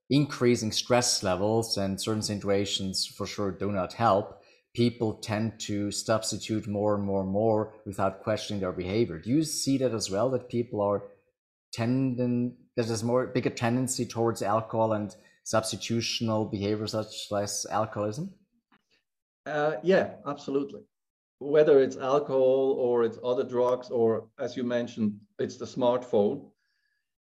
increasing 0.10 0.72
stress 0.72 1.24
levels 1.24 1.78
and 1.78 2.00
certain 2.00 2.22
situations 2.22 3.08
for 3.08 3.26
sure 3.26 3.52
do 3.52 3.72
not 3.72 3.94
help, 3.94 4.43
people 4.74 5.14
tend 5.14 5.60
to 5.60 5.92
substitute 5.92 6.68
more 6.68 6.96
and 6.96 7.04
more 7.04 7.22
and 7.22 7.30
more 7.30 7.74
without 7.86 8.24
questioning 8.24 8.60
their 8.60 8.72
behavior. 8.72 9.20
Do 9.20 9.30
you 9.30 9.44
see 9.44 9.78
that 9.80 9.94
as 9.94 10.10
well? 10.10 10.30
That 10.32 10.50
people 10.50 10.82
are 10.82 11.04
tending 11.72 12.58
there's 12.76 13.04
more 13.04 13.28
bigger 13.28 13.52
tendency 13.52 14.06
towards 14.06 14.42
alcohol 14.42 14.94
and 14.94 15.16
substitutional 15.46 16.50
behavior 16.50 16.88
such 16.88 17.32
as 17.32 17.66
alcoholism? 17.70 18.34
Uh, 19.46 19.76
yeah, 19.84 20.16
absolutely 20.26 20.82
whether 21.44 21.82
it's 21.82 21.98
alcohol 21.98 22.78
or 22.80 23.04
it's 23.04 23.18
other 23.24 23.44
drugs 23.44 23.90
or 23.90 24.28
as 24.40 24.56
you 24.56 24.64
mentioned 24.64 25.20
it's 25.40 25.58
the 25.58 25.66
smartphone 25.66 26.50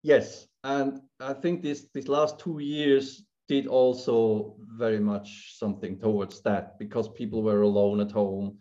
yes 0.02 0.46
and 0.64 1.00
i 1.20 1.32
think 1.32 1.62
this 1.62 1.88
these 1.92 2.08
last 2.08 2.38
two 2.38 2.58
years 2.60 3.24
did 3.48 3.66
also 3.66 4.56
very 4.76 4.98
much 4.98 5.56
something 5.56 5.98
towards 5.98 6.40
that 6.42 6.78
because 6.78 7.08
people 7.08 7.42
were 7.42 7.62
alone 7.62 8.00
at 8.00 8.10
home 8.10 8.58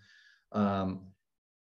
um, 0.52 1.02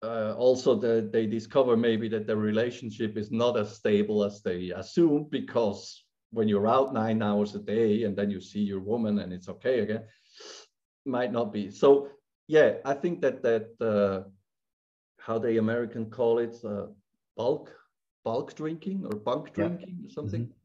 uh, 0.02 0.34
also 0.36 0.74
the, 0.74 1.08
they 1.12 1.26
discover 1.26 1.76
maybe 1.76 2.08
that 2.08 2.26
the 2.26 2.36
relationship 2.36 3.16
is 3.16 3.30
not 3.30 3.56
as 3.56 3.76
stable 3.76 4.24
as 4.24 4.42
they 4.42 4.70
assumed 4.74 5.30
because 5.30 6.04
when 6.30 6.48
you're 6.48 6.66
out 6.66 6.92
nine 6.92 7.22
hours 7.22 7.54
a 7.54 7.60
day 7.60 8.04
and 8.04 8.16
then 8.16 8.30
you 8.30 8.40
see 8.40 8.60
your 8.60 8.80
woman 8.80 9.20
and 9.20 9.32
it's 9.32 9.48
okay 9.48 9.80
again 9.80 10.02
might 11.04 11.30
not 11.32 11.52
be 11.52 11.70
so 11.70 12.08
yeah, 12.48 12.74
I 12.84 12.94
think 12.94 13.20
that 13.22 13.42
that 13.42 13.68
uh, 13.80 14.28
how 15.18 15.38
the 15.38 15.58
American 15.58 16.10
call 16.10 16.38
it 16.38 16.56
uh, 16.64 16.86
bulk 17.36 17.72
bulk 18.24 18.54
drinking 18.54 19.04
or 19.04 19.18
bunk 19.18 19.54
drinking 19.54 19.98
yeah. 20.00 20.06
or 20.06 20.10
something, 20.10 20.42
mm-hmm. 20.42 20.61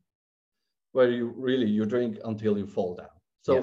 Where 0.97 1.11
you 1.11 1.27
really 1.37 1.69
you 1.77 1.85
drink 1.85 2.17
until 2.25 2.57
you 2.57 2.65
fall 2.65 2.95
down. 2.95 3.15
So 3.43 3.53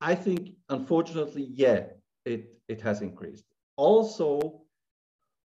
I 0.00 0.14
think, 0.16 0.42
unfortunately, 0.70 1.46
yeah, 1.64 1.80
it, 2.24 2.42
it 2.66 2.80
has 2.80 3.00
increased. 3.00 3.44
Also, 3.76 4.62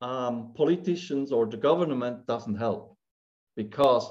um, 0.00 0.52
politicians 0.54 1.30
or 1.30 1.46
the 1.46 1.56
government 1.56 2.26
doesn't 2.26 2.56
help 2.56 2.96
because 3.54 4.04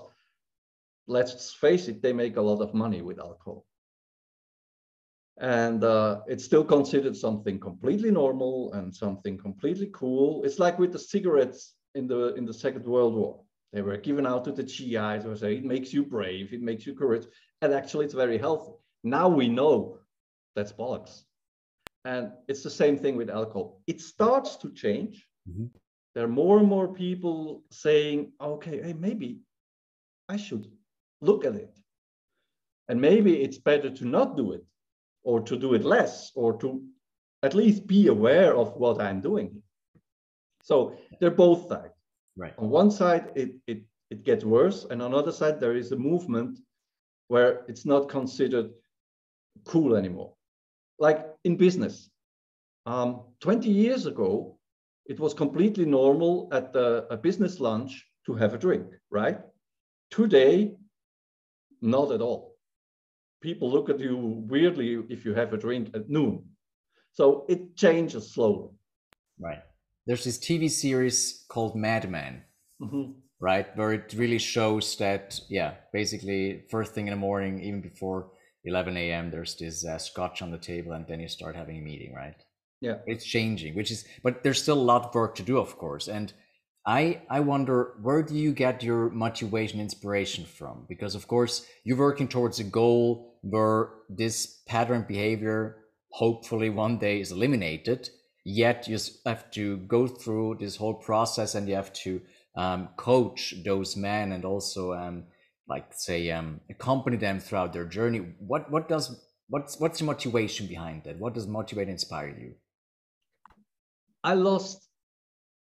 let's 1.07 1.53
face 1.53 1.89
it, 1.89 2.01
they 2.01 2.13
make 2.13 2.37
a 2.37 2.41
lot 2.41 2.61
of 2.61 2.73
money 2.73 3.01
with 3.01 3.19
alcohol. 3.19 3.65
And 5.37 5.83
uh, 5.83 6.21
it's 6.27 6.45
still 6.45 6.63
considered 6.63 7.17
something 7.17 7.59
completely 7.59 8.09
normal 8.09 8.71
and 8.73 8.95
something 8.95 9.37
completely 9.37 9.89
cool. 9.93 10.43
It's 10.45 10.59
like 10.59 10.79
with 10.79 10.93
the 10.93 10.99
cigarettes 11.13 11.75
in 11.93 12.07
the 12.07 12.35
in 12.35 12.45
the 12.45 12.53
Second 12.53 12.85
World 12.85 13.15
War. 13.15 13.41
They 13.73 13.81
were 13.81 13.97
given 13.97 14.25
out 14.25 14.45
to 14.45 14.51
the 14.51 14.63
GIs 14.63 15.25
or 15.25 15.35
say 15.35 15.55
it 15.55 15.65
makes 15.65 15.93
you 15.93 16.03
brave, 16.03 16.53
it 16.53 16.61
makes 16.61 16.85
you 16.85 16.95
courage, 16.95 17.25
and 17.61 17.73
actually 17.73 18.05
it's 18.05 18.13
very 18.13 18.37
healthy. 18.37 18.71
Now 19.03 19.27
we 19.27 19.47
know 19.47 19.99
that's 20.55 20.71
bollocks. 20.71 21.23
And 22.05 22.31
it's 22.47 22.63
the 22.63 22.69
same 22.69 22.97
thing 22.97 23.17
with 23.17 23.29
alcohol. 23.29 23.81
It 23.85 23.99
starts 23.99 24.55
to 24.57 24.71
change. 24.71 25.27
Mm-hmm. 25.49 25.65
There 26.15 26.23
are 26.23 26.29
more 26.29 26.57
and 26.59 26.67
more 26.67 26.87
people 26.87 27.63
saying, 27.69 28.31
okay, 28.41 28.81
hey, 28.81 28.93
maybe 28.93 29.41
I 30.29 30.37
should 30.37 30.67
look 31.21 31.45
at 31.45 31.55
it. 31.55 31.77
And 32.87 33.01
maybe 33.01 33.41
it's 33.41 33.57
better 33.57 33.89
to 33.89 34.05
not 34.05 34.37
do 34.37 34.53
it 34.53 34.63
or 35.23 35.41
to 35.41 35.57
do 35.57 35.73
it 35.73 35.83
less 35.83 36.31
or 36.35 36.57
to 36.59 36.81
at 37.43 37.53
least 37.53 37.85
be 37.85 38.07
aware 38.07 38.55
of 38.55 38.75
what 38.77 39.01
I'm 39.01 39.19
doing. 39.21 39.61
So 40.63 40.95
they're 41.19 41.31
both 41.31 41.67
sides. 41.67 41.96
Right. 42.37 42.53
On 42.59 42.69
one 42.69 42.91
side, 42.91 43.31
it, 43.35 43.55
it, 43.65 43.81
it 44.11 44.23
gets 44.23 44.45
worse. 44.45 44.85
And 44.89 45.01
on 45.01 45.11
the 45.11 45.17
other 45.17 45.31
side, 45.31 45.59
there 45.59 45.75
is 45.75 45.91
a 45.91 45.97
movement 45.97 46.59
where 47.27 47.65
it's 47.67 47.85
not 47.85 48.09
considered 48.09 48.69
cool 49.65 49.95
anymore. 49.95 50.33
Like 50.99 51.25
in 51.43 51.57
business, 51.57 52.09
um, 52.85 53.23
20 53.41 53.69
years 53.69 54.05
ago, 54.05 54.57
it 55.07 55.19
was 55.19 55.33
completely 55.33 55.85
normal 55.85 56.47
at 56.51 56.73
the, 56.73 57.07
a 57.09 57.17
business 57.17 57.59
lunch 57.59 58.05
to 58.25 58.35
have 58.35 58.53
a 58.53 58.57
drink, 58.57 58.87
right? 59.09 59.39
Today, 60.11 60.75
not 61.81 62.11
at 62.11 62.21
all. 62.21 62.55
People 63.41 63.69
look 63.69 63.89
at 63.89 63.99
you 63.99 64.17
weirdly 64.47 65.03
if 65.09 65.25
you 65.25 65.33
have 65.33 65.53
a 65.53 65.57
drink 65.57 65.89
at 65.93 66.09
noon. 66.09 66.43
So 67.13 67.45
it 67.49 67.75
changes 67.75 68.31
slowly. 68.31 68.69
Right. 69.39 69.61
There's 70.07 70.23
this 70.23 70.39
TV 70.39 70.71
series 70.71 71.45
called 71.49 71.75
Mad 71.75 72.09
Men, 72.09 72.43
mm-hmm. 72.81 73.11
right? 73.39 73.67
Where 73.77 73.93
it 73.93 74.13
really 74.17 74.39
shows 74.39 74.95
that, 74.97 75.39
yeah, 75.49 75.75
basically, 75.93 76.63
first 76.71 76.93
thing 76.93 77.07
in 77.07 77.11
the 77.11 77.17
morning, 77.17 77.61
even 77.61 77.81
before 77.81 78.31
11 78.63 78.97
a.m., 78.97 79.29
there's 79.29 79.55
this 79.55 79.85
uh, 79.85 79.97
scotch 79.97 80.41
on 80.41 80.49
the 80.49 80.57
table, 80.57 80.93
and 80.93 81.05
then 81.07 81.19
you 81.19 81.27
start 81.27 81.55
having 81.55 81.77
a 81.77 81.81
meeting, 81.81 82.13
right? 82.15 82.41
Yeah. 82.81 82.99
It's 83.05 83.25
changing, 83.25 83.75
which 83.75 83.91
is, 83.91 84.05
but 84.23 84.43
there's 84.43 84.61
still 84.61 84.79
a 84.79 84.89
lot 84.91 85.05
of 85.05 85.13
work 85.13 85.35
to 85.35 85.43
do, 85.43 85.57
of 85.57 85.77
course. 85.77 86.07
And 86.07 86.31
I 86.87 87.21
I 87.29 87.41
wonder 87.41 87.95
where 88.01 88.23
do 88.23 88.33
you 88.33 88.53
get 88.53 88.81
your 88.81 89.09
motivation 89.09 89.81
inspiration 89.81 90.45
from? 90.45 90.85
Because 90.87 91.15
of 91.15 91.27
course 91.27 91.65
you're 91.83 91.97
working 91.97 92.29
towards 92.29 92.59
a 92.59 92.63
goal 92.63 93.39
where 93.41 93.89
this 94.09 94.61
pattern 94.67 95.05
behavior 95.05 95.83
hopefully 96.11 96.69
one 96.69 96.97
day 96.97 97.19
is 97.19 97.31
eliminated. 97.31 98.09
Yet 98.49 98.87
you 98.87 98.97
have 99.25 99.51
to 99.51 99.75
go 99.75 100.07
through 100.07 100.55
this 100.61 100.77
whole 100.77 100.93
process 100.93 101.53
and 101.53 101.67
you 101.67 101.75
have 101.75 101.91
to 102.05 102.21
um, 102.55 102.87
coach 102.95 103.53
those 103.65 103.97
men 103.97 104.31
and 104.31 104.45
also 104.45 104.93
um, 104.93 105.25
like 105.67 105.93
say 105.93 106.31
um, 106.31 106.61
accompany 106.69 107.17
them 107.17 107.41
throughout 107.41 107.73
their 107.73 107.83
journey. 107.83 108.19
What 108.39 108.71
what 108.71 108.87
does 108.87 109.21
what's 109.49 109.77
what's 109.81 109.99
the 109.99 110.05
motivation 110.05 110.65
behind 110.65 111.03
that? 111.03 111.19
What 111.19 111.33
does 111.33 111.45
motivate 111.45 111.89
inspire 111.89 112.29
you? 112.29 112.53
I 114.23 114.35
lost 114.35 114.87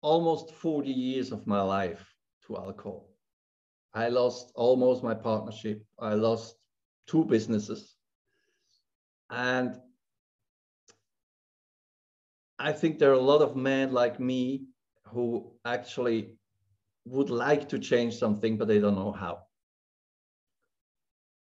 almost 0.02 0.54
40 0.54 0.90
years 0.90 1.32
of 1.32 1.46
my 1.46 1.62
life 1.62 2.04
to 2.46 2.58
alcohol. 2.58 3.08
I 3.94 4.10
lost 4.10 4.52
almost 4.54 5.02
my 5.02 5.14
partnership. 5.14 5.82
I 5.98 6.12
lost 6.12 6.54
two 7.06 7.24
businesses. 7.24 7.94
And 9.30 9.74
I 12.58 12.72
think 12.72 12.98
there 12.98 13.10
are 13.10 13.14
a 13.14 13.30
lot 13.32 13.42
of 13.42 13.56
men 13.56 13.92
like 13.92 14.18
me 14.18 14.64
who 15.06 15.52
actually 15.64 16.34
would 17.04 17.30
like 17.30 17.68
to 17.70 17.78
change 17.78 18.16
something, 18.16 18.56
but 18.56 18.68
they 18.68 18.78
don't 18.78 18.96
know 18.96 19.12
how. 19.12 19.44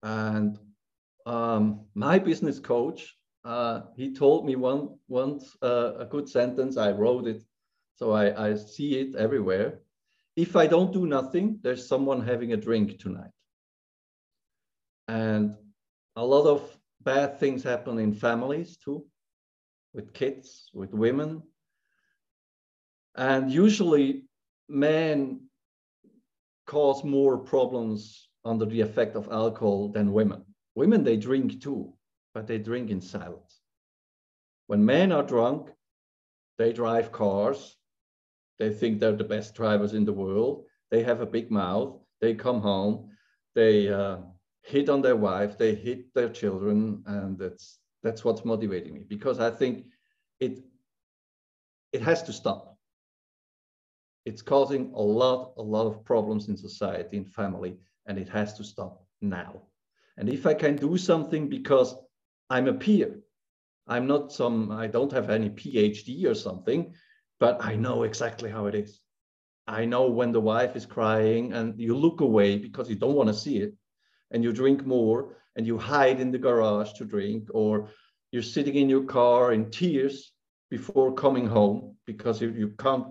And 0.03 0.59
um, 1.25 1.85
my 1.93 2.19
business 2.19 2.59
coach, 2.59 3.15
uh, 3.43 3.81
he 3.95 4.13
told 4.13 4.45
me 4.45 4.55
one 4.55 4.97
once 5.07 5.55
uh, 5.61 5.93
a 5.99 6.05
good 6.05 6.27
sentence. 6.27 6.77
I 6.77 6.91
wrote 6.91 7.27
it 7.27 7.43
so 7.95 8.11
I, 8.11 8.49
I 8.49 8.55
see 8.55 8.99
it 8.99 9.15
everywhere. 9.15 9.79
If 10.35 10.55
I 10.55 10.67
don't 10.67 10.91
do 10.91 11.07
nothing, 11.07 11.59
there's 11.61 11.87
someone 11.87 12.21
having 12.21 12.51
a 12.51 12.57
drink 12.57 12.99
tonight. 12.99 13.31
And 15.07 15.55
a 16.17 16.25
lot 16.25 16.45
of 16.45 16.77
bad 17.01 17.39
things 17.39 17.63
happen 17.63 17.99
in 17.99 18.13
families 18.13 18.77
too, 18.77 19.05
with 19.95 20.13
kids, 20.13 20.69
with 20.73 20.93
women. 20.93 21.41
And 23.15 23.49
usually 23.49 24.25
men 24.67 25.47
cause 26.67 27.03
more 27.03 27.37
problems 27.37 28.27
under 28.43 28.65
the 28.65 28.81
effect 28.81 29.15
of 29.15 29.29
alcohol 29.31 29.89
than 29.89 30.11
women. 30.11 30.43
Women, 30.75 31.03
they 31.03 31.15
drink 31.15 31.61
too, 31.63 31.93
but 32.33 32.45
they 32.45 32.57
drink 32.57 32.89
in 32.91 32.99
silence. 32.99 33.61
When 34.67 34.85
men 34.85 35.11
are 35.13 35.23
drunk, 35.23 35.69
they 36.57 36.73
drive 36.73 37.11
cars, 37.11 37.77
they 38.59 38.73
think 38.73 38.99
they're 38.99 39.15
the 39.15 39.23
best 39.23 39.55
drivers 39.55 39.93
in 39.93 40.05
the 40.05 40.13
world. 40.13 40.65
They 40.91 41.03
have 41.03 41.21
a 41.21 41.25
big 41.25 41.51
mouth. 41.51 41.99
They 42.21 42.33
come 42.35 42.61
home. 42.61 43.09
They 43.53 43.89
uh, 43.89 44.17
hit 44.63 44.89
on 44.89 45.01
their 45.01 45.15
wife. 45.15 45.57
They 45.57 45.75
hit 45.75 46.13
their 46.13 46.29
children, 46.29 47.03
and 47.05 47.37
that's 47.37 47.79
that's 48.05 48.23
what's 48.23 48.45
motivating 48.45 48.93
me 48.93 49.03
because 49.15 49.39
I 49.39 49.49
think 49.49 49.85
it 50.39 50.63
it 51.91 52.01
has 52.01 52.23
to 52.23 52.33
stop. 52.33 52.77
It's 54.25 54.41
causing 54.41 54.91
a 54.93 55.01
lot 55.01 55.53
a 55.57 55.61
lot 55.75 55.87
of 55.87 56.05
problems 56.05 56.47
in 56.49 56.55
society 56.57 57.17
and 57.17 57.27
family, 57.41 57.77
and 58.05 58.17
it 58.17 58.29
has 58.29 58.53
to 58.57 58.63
stop 58.63 58.93
now. 59.21 59.61
And 60.17 60.29
if 60.29 60.45
I 60.45 60.53
can 60.53 60.75
do 60.75 60.97
something 60.97 61.49
because 61.49 61.95
I'm 62.49 62.67
a 62.67 62.73
peer, 62.73 63.19
I'm 63.87 64.07
not 64.07 64.31
some 64.31 64.71
I 64.71 64.87
don't 64.87 65.11
have 65.11 65.29
any 65.29 65.49
PhD 65.49 66.25
or 66.25 66.35
something 66.35 66.93
but 67.39 67.63
I 67.63 67.75
know 67.75 68.03
exactly 68.03 68.49
how 68.49 68.67
it 68.67 68.75
is. 68.75 69.01
I 69.67 69.85
know 69.85 70.09
when 70.09 70.31
the 70.31 70.41
wife 70.41 70.75
is 70.75 70.85
crying 70.85 71.53
and 71.53 71.79
you 71.79 71.95
look 71.97 72.21
away 72.21 72.57
because 72.57 72.89
you 72.89 72.95
don't 72.95 73.15
want 73.15 73.29
to 73.29 73.33
see 73.33 73.57
it 73.57 73.73
and 74.31 74.43
you 74.43 74.53
drink 74.53 74.85
more 74.85 75.37
and 75.55 75.65
you 75.65 75.77
hide 75.77 76.19
in 76.19 76.31
the 76.31 76.37
garage 76.37 76.93
to 76.93 77.05
drink 77.05 77.49
or 77.53 77.89
you're 78.31 78.41
sitting 78.41 78.75
in 78.75 78.89
your 78.89 79.03
car 79.03 79.53
in 79.53 79.71
tears 79.71 80.33
before 80.69 81.13
coming 81.13 81.47
home 81.47 81.95
because 82.05 82.41
you, 82.41 82.49
you 82.51 82.69
can't 82.79 83.07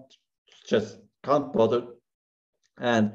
just 0.69 0.99
can't 1.23 1.53
bother. 1.53 1.87
And 2.79 3.13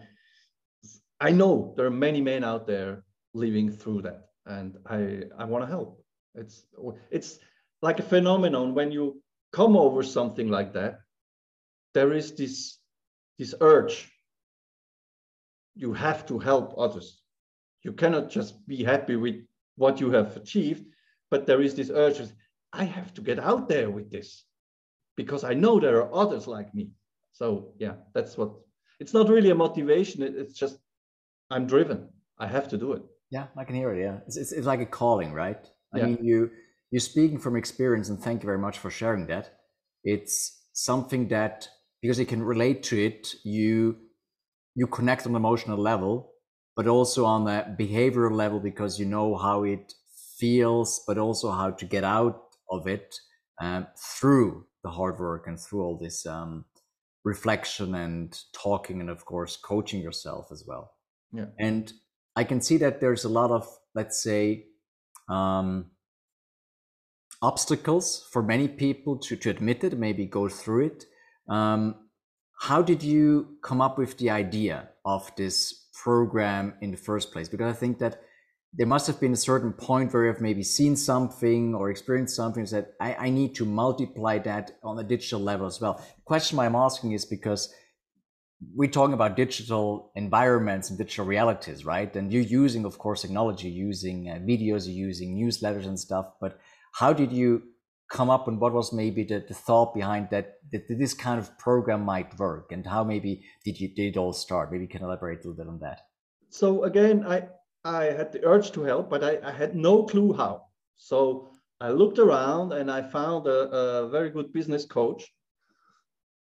I 1.19 1.31
know 1.31 1.73
there 1.75 1.85
are 1.85 1.91
many 2.07 2.21
men 2.21 2.43
out 2.43 2.65
there 2.65 3.03
living 3.33 3.71
through 3.71 4.03
that 4.03 4.29
and 4.45 4.77
I, 4.85 5.23
I 5.37 5.45
want 5.45 5.63
to 5.63 5.69
help. 5.69 6.03
It's, 6.35 6.63
it's 7.11 7.39
like 7.81 7.99
a 7.99 8.03
phenomenon 8.03 8.73
when 8.73 8.91
you 8.91 9.21
come 9.51 9.75
over 9.75 10.03
something 10.03 10.49
like 10.49 10.73
that, 10.73 10.99
there 11.93 12.13
is 12.13 12.33
this, 12.35 12.77
this 13.37 13.53
urge. 13.61 14.11
You 15.75 15.93
have 15.93 16.25
to 16.27 16.39
help 16.39 16.75
others. 16.77 17.21
You 17.83 17.93
cannot 17.93 18.29
just 18.29 18.67
be 18.67 18.83
happy 18.83 19.15
with 19.15 19.35
what 19.75 19.99
you 19.99 20.11
have 20.11 20.35
achieved, 20.35 20.85
but 21.31 21.45
there 21.45 21.61
is 21.61 21.75
this 21.75 21.89
urge. 21.89 22.21
I 22.73 22.83
have 22.83 23.13
to 23.15 23.21
get 23.21 23.39
out 23.39 23.67
there 23.67 23.89
with 23.89 24.11
this 24.11 24.43
because 25.15 25.43
I 25.43 25.53
know 25.53 25.79
there 25.79 26.01
are 26.01 26.13
others 26.13 26.47
like 26.47 26.73
me. 26.73 26.91
So 27.31 27.73
yeah, 27.79 27.93
that's 28.13 28.37
what 28.37 28.51
it's 28.99 29.13
not 29.13 29.29
really 29.29 29.49
a 29.49 29.55
motivation. 29.55 30.23
it's 30.23 30.53
just 30.53 30.79
I'm 31.49 31.65
driven. 31.67 32.09
I 32.37 32.47
have 32.47 32.67
to 32.69 32.77
do 32.77 32.93
it. 32.93 33.01
Yeah, 33.31 33.47
I 33.57 33.63
can 33.63 33.75
hear 33.75 33.93
it. 33.93 34.01
Yeah, 34.01 34.17
it's, 34.27 34.37
it's, 34.37 34.51
it's 34.51 34.67
like 34.67 34.81
a 34.81 34.85
calling, 34.85 35.33
right? 35.33 35.63
I 35.93 35.99
yeah. 35.99 36.05
mean, 36.05 36.19
you 36.21 36.51
you're 36.91 36.99
speaking 36.99 37.39
from 37.39 37.55
experience, 37.55 38.09
and 38.09 38.19
thank 38.19 38.41
you 38.41 38.47
very 38.47 38.57
much 38.57 38.79
for 38.79 38.89
sharing 38.89 39.27
that. 39.27 39.57
It's 40.03 40.63
something 40.73 41.27
that 41.29 41.67
because 42.01 42.19
you 42.19 42.25
can 42.25 42.41
relate 42.43 42.83
to 42.83 42.97
it, 42.97 43.33
you 43.43 43.97
you 44.75 44.87
connect 44.87 45.25
on 45.25 45.33
an 45.33 45.35
emotional 45.35 45.77
level, 45.77 46.28
but 46.79 46.87
also 46.87 47.25
on 47.25 47.45
a 47.45 47.75
behavioral 47.77 48.31
level 48.31 48.57
because 48.57 48.97
you 48.97 49.05
know 49.05 49.35
how 49.35 49.65
it 49.65 49.93
feels, 50.37 51.03
but 51.05 51.17
also 51.17 51.51
how 51.51 51.69
to 51.69 51.83
get 51.83 52.05
out 52.05 52.55
of 52.71 52.87
it 52.87 53.13
um, 53.59 53.85
through 53.97 54.65
the 54.85 54.89
hard 54.89 55.19
work 55.19 55.45
and 55.45 55.59
through 55.59 55.81
all 55.83 55.97
this 55.97 56.25
um, 56.25 56.63
reflection 57.25 57.95
and 57.95 58.39
talking, 58.53 59.01
and 59.01 59.09
of 59.09 59.25
course 59.25 59.57
coaching 59.57 59.99
yourself 60.01 60.53
as 60.53 60.63
well. 60.65 60.93
Yeah. 61.33 61.47
And 61.59 61.91
I 62.37 62.45
can 62.45 62.61
see 62.61 62.77
that 62.77 63.01
there's 63.01 63.25
a 63.25 63.29
lot 63.29 63.51
of 63.51 63.67
let's 63.93 64.23
say 64.23 64.67
um, 65.27 65.87
obstacles 67.41 68.25
for 68.31 68.41
many 68.41 68.69
people 68.69 69.17
to, 69.17 69.35
to 69.35 69.49
admit 69.49 69.83
it, 69.83 69.99
maybe 69.99 70.25
go 70.25 70.47
through 70.47 70.85
it. 70.85 71.05
Um, 71.49 71.95
how 72.57 72.81
did 72.81 73.03
you 73.03 73.57
come 73.63 73.81
up 73.81 73.97
with 73.97 74.17
the 74.17 74.29
idea 74.29 74.87
of 75.03 75.29
this 75.35 75.88
program 76.03 76.73
in 76.81 76.91
the 76.91 76.97
first 76.97 77.31
place? 77.31 77.49
Because 77.49 77.73
I 77.75 77.77
think 77.77 77.99
that 77.99 78.21
there 78.73 78.87
must 78.87 79.07
have 79.07 79.19
been 79.19 79.33
a 79.33 79.37
certain 79.37 79.73
point 79.73 80.13
where 80.13 80.25
you've 80.25 80.41
maybe 80.41 80.63
seen 80.63 80.95
something 80.95 81.73
or 81.73 81.89
experienced 81.89 82.35
something 82.35 82.65
said, 82.65 82.87
I, 82.99 83.15
I 83.15 83.29
need 83.29 83.55
to 83.55 83.65
multiply 83.65 84.37
that 84.39 84.71
on 84.83 84.99
a 84.99 85.03
digital 85.03 85.39
level 85.39 85.65
as 85.65 85.81
well. 85.81 85.95
The 85.95 86.21
question 86.25 86.59
I'm 86.59 86.75
asking 86.75 87.13
is 87.13 87.25
because 87.25 87.73
we're 88.75 88.91
talking 88.91 89.13
about 89.13 89.35
digital 89.35 90.11
environments 90.15 90.89
and 90.89 90.97
digital 90.99 91.25
realities, 91.25 91.85
right? 91.85 92.13
And 92.15 92.31
you're 92.31 92.43
using, 92.43 92.85
of 92.85 92.97
course, 92.97 93.21
technology, 93.21 93.69
using 93.69 94.29
uh, 94.29 94.33
videos, 94.35 94.85
you're 94.85 95.07
using 95.07 95.35
newsletters 95.35 95.87
and 95.87 95.99
stuff. 95.99 96.27
But 96.39 96.59
how 96.93 97.13
did 97.13 97.31
you 97.31 97.63
come 98.09 98.29
up 98.29 98.47
and 98.47 98.59
what 98.59 98.73
was 98.73 98.91
maybe 98.91 99.23
the, 99.23 99.43
the 99.47 99.53
thought 99.53 99.93
behind 99.93 100.29
that, 100.31 100.55
that 100.71 100.87
this 100.89 101.13
kind 101.13 101.39
of 101.39 101.57
program 101.59 102.01
might 102.03 102.37
work 102.39 102.71
and 102.71 102.85
how 102.85 103.03
maybe 103.03 103.45
did 103.63 103.79
you 103.79 103.87
did 103.93 104.15
it 104.15 104.17
all 104.17 104.33
start? 104.33 104.71
Maybe 104.71 104.85
you 104.85 104.89
can 104.89 105.03
elaborate 105.03 105.45
a 105.45 105.47
little 105.47 105.53
bit 105.63 105.67
on 105.67 105.79
that. 105.79 106.01
So 106.49 106.83
again, 106.83 107.25
I 107.25 107.47
I 107.85 108.05
had 108.05 108.31
the 108.31 108.43
urge 108.45 108.71
to 108.71 108.81
help, 108.81 109.09
but 109.09 109.23
I, 109.23 109.39
I 109.43 109.51
had 109.51 109.75
no 109.75 110.03
clue 110.03 110.33
how. 110.33 110.65
So 110.95 111.51
I 111.79 111.91
looked 111.91 112.19
around 112.19 112.73
and 112.73 112.91
I 112.91 113.01
found 113.03 113.47
a, 113.47 113.69
a 113.69 114.09
very 114.09 114.31
good 114.31 114.51
business 114.51 114.85
coach 114.85 115.23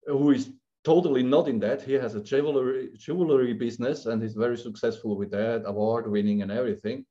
who 0.06 0.32
is 0.32 0.50
totally 0.84 1.24
not 1.24 1.48
in 1.48 1.60
that. 1.60 1.82
He 1.82 1.94
has 1.94 2.16
a 2.16 2.24
jewelry 2.24 2.90
jewelry 2.98 3.54
business 3.54 4.06
and 4.06 4.22
he's 4.22 4.34
very 4.34 4.58
successful 4.58 5.18
with 5.18 5.32
that, 5.32 5.64
award 5.66 6.10
winning 6.10 6.42
and 6.42 6.52
everything. 6.52 7.06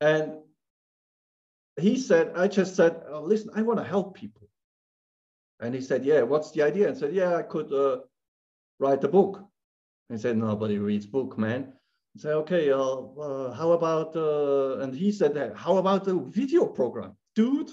And 0.00 0.38
he 1.80 1.98
said, 1.98 2.32
I 2.36 2.48
just 2.48 2.76
said, 2.76 3.02
oh, 3.08 3.22
listen, 3.22 3.50
I 3.54 3.62
want 3.62 3.78
to 3.78 3.84
help 3.84 4.14
people. 4.14 4.48
And 5.60 5.74
he 5.74 5.80
said, 5.80 6.04
yeah, 6.04 6.22
what's 6.22 6.50
the 6.50 6.62
idea? 6.62 6.88
And 6.88 6.96
said, 6.96 7.14
yeah, 7.14 7.36
I 7.36 7.42
could 7.42 7.72
uh, 7.72 8.00
write 8.78 9.04
a 9.04 9.08
book. 9.08 9.38
And 10.08 10.18
he 10.18 10.22
said, 10.22 10.36
nobody 10.36 10.78
reads 10.78 11.06
book, 11.06 11.38
man. 11.38 11.72
I 12.16 12.20
said, 12.20 12.34
okay, 12.34 12.70
uh, 12.70 12.78
uh, 12.78 13.52
how 13.54 13.72
about, 13.72 14.14
uh, 14.16 14.80
and 14.80 14.94
he 14.94 15.12
said, 15.12 15.52
how 15.56 15.78
about 15.78 16.06
a 16.08 16.14
video 16.14 16.66
program? 16.66 17.16
Dude, 17.34 17.70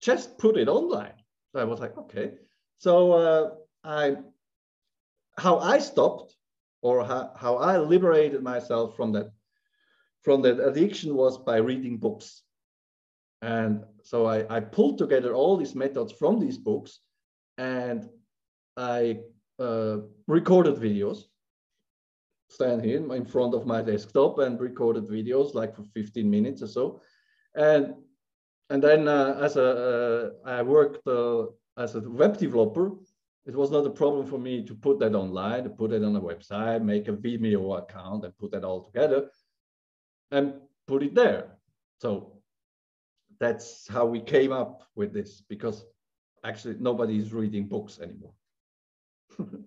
just 0.00 0.38
put 0.38 0.56
it 0.56 0.68
online. 0.68 1.14
So 1.52 1.60
I 1.60 1.64
was 1.64 1.80
like, 1.80 1.96
okay. 1.98 2.34
So 2.78 3.12
uh, 3.12 3.50
I 3.82 4.16
how 5.36 5.58
I 5.58 5.78
stopped 5.78 6.36
or 6.82 7.04
how, 7.04 7.32
how 7.36 7.56
I 7.56 7.78
liberated 7.78 8.42
myself 8.42 8.96
from 8.96 9.12
that 9.12 9.30
from 10.22 10.42
that 10.42 10.60
addiction 10.60 11.14
was 11.14 11.38
by 11.38 11.56
reading 11.56 11.96
books. 11.96 12.42
And 13.42 13.84
so 14.02 14.26
I, 14.26 14.56
I 14.56 14.60
pulled 14.60 14.98
together 14.98 15.34
all 15.34 15.56
these 15.56 15.74
methods 15.74 16.12
from 16.12 16.40
these 16.40 16.58
books 16.58 17.00
and 17.56 18.08
I 18.76 19.20
uh, 19.58 19.98
recorded 20.26 20.76
videos, 20.76 21.24
stand 22.48 22.84
here 22.84 23.12
in 23.14 23.24
front 23.24 23.54
of 23.54 23.66
my 23.66 23.82
desktop 23.82 24.38
and 24.38 24.58
recorded 24.60 25.04
videos 25.04 25.54
like 25.54 25.74
for 25.74 25.82
15 25.82 26.28
minutes 26.28 26.62
or 26.62 26.68
so. 26.68 27.02
And, 27.54 27.94
and 28.70 28.82
then 28.82 29.08
uh, 29.08 29.38
as 29.40 29.56
a, 29.56 30.34
uh, 30.46 30.48
I 30.48 30.62
worked 30.62 31.06
uh, 31.06 31.46
as 31.76 31.94
a 31.94 32.00
web 32.00 32.38
developer 32.38 32.92
it 33.48 33.56
was 33.56 33.70
not 33.70 33.86
a 33.86 33.90
problem 33.90 34.26
for 34.26 34.38
me 34.38 34.62
to 34.62 34.74
put 34.74 34.98
that 34.98 35.14
online, 35.14 35.64
to 35.64 35.70
put 35.70 35.92
it 35.92 36.04
on 36.04 36.14
a 36.14 36.20
website, 36.20 36.82
make 36.82 37.08
a 37.08 37.12
Vimeo 37.12 37.78
account 37.78 38.26
and 38.26 38.36
put 38.36 38.50
that 38.50 38.62
all 38.62 38.82
together 38.82 39.30
and 40.30 40.52
put 40.86 41.02
it 41.02 41.14
there. 41.14 41.56
So 41.98 42.37
that's 43.40 43.86
how 43.88 44.06
we 44.06 44.20
came 44.20 44.52
up 44.52 44.82
with 44.96 45.12
this 45.12 45.42
because 45.48 45.84
actually 46.44 46.76
nobody 46.78 47.18
is 47.18 47.32
reading 47.32 47.66
books 47.66 48.00
anymore. 48.00 48.32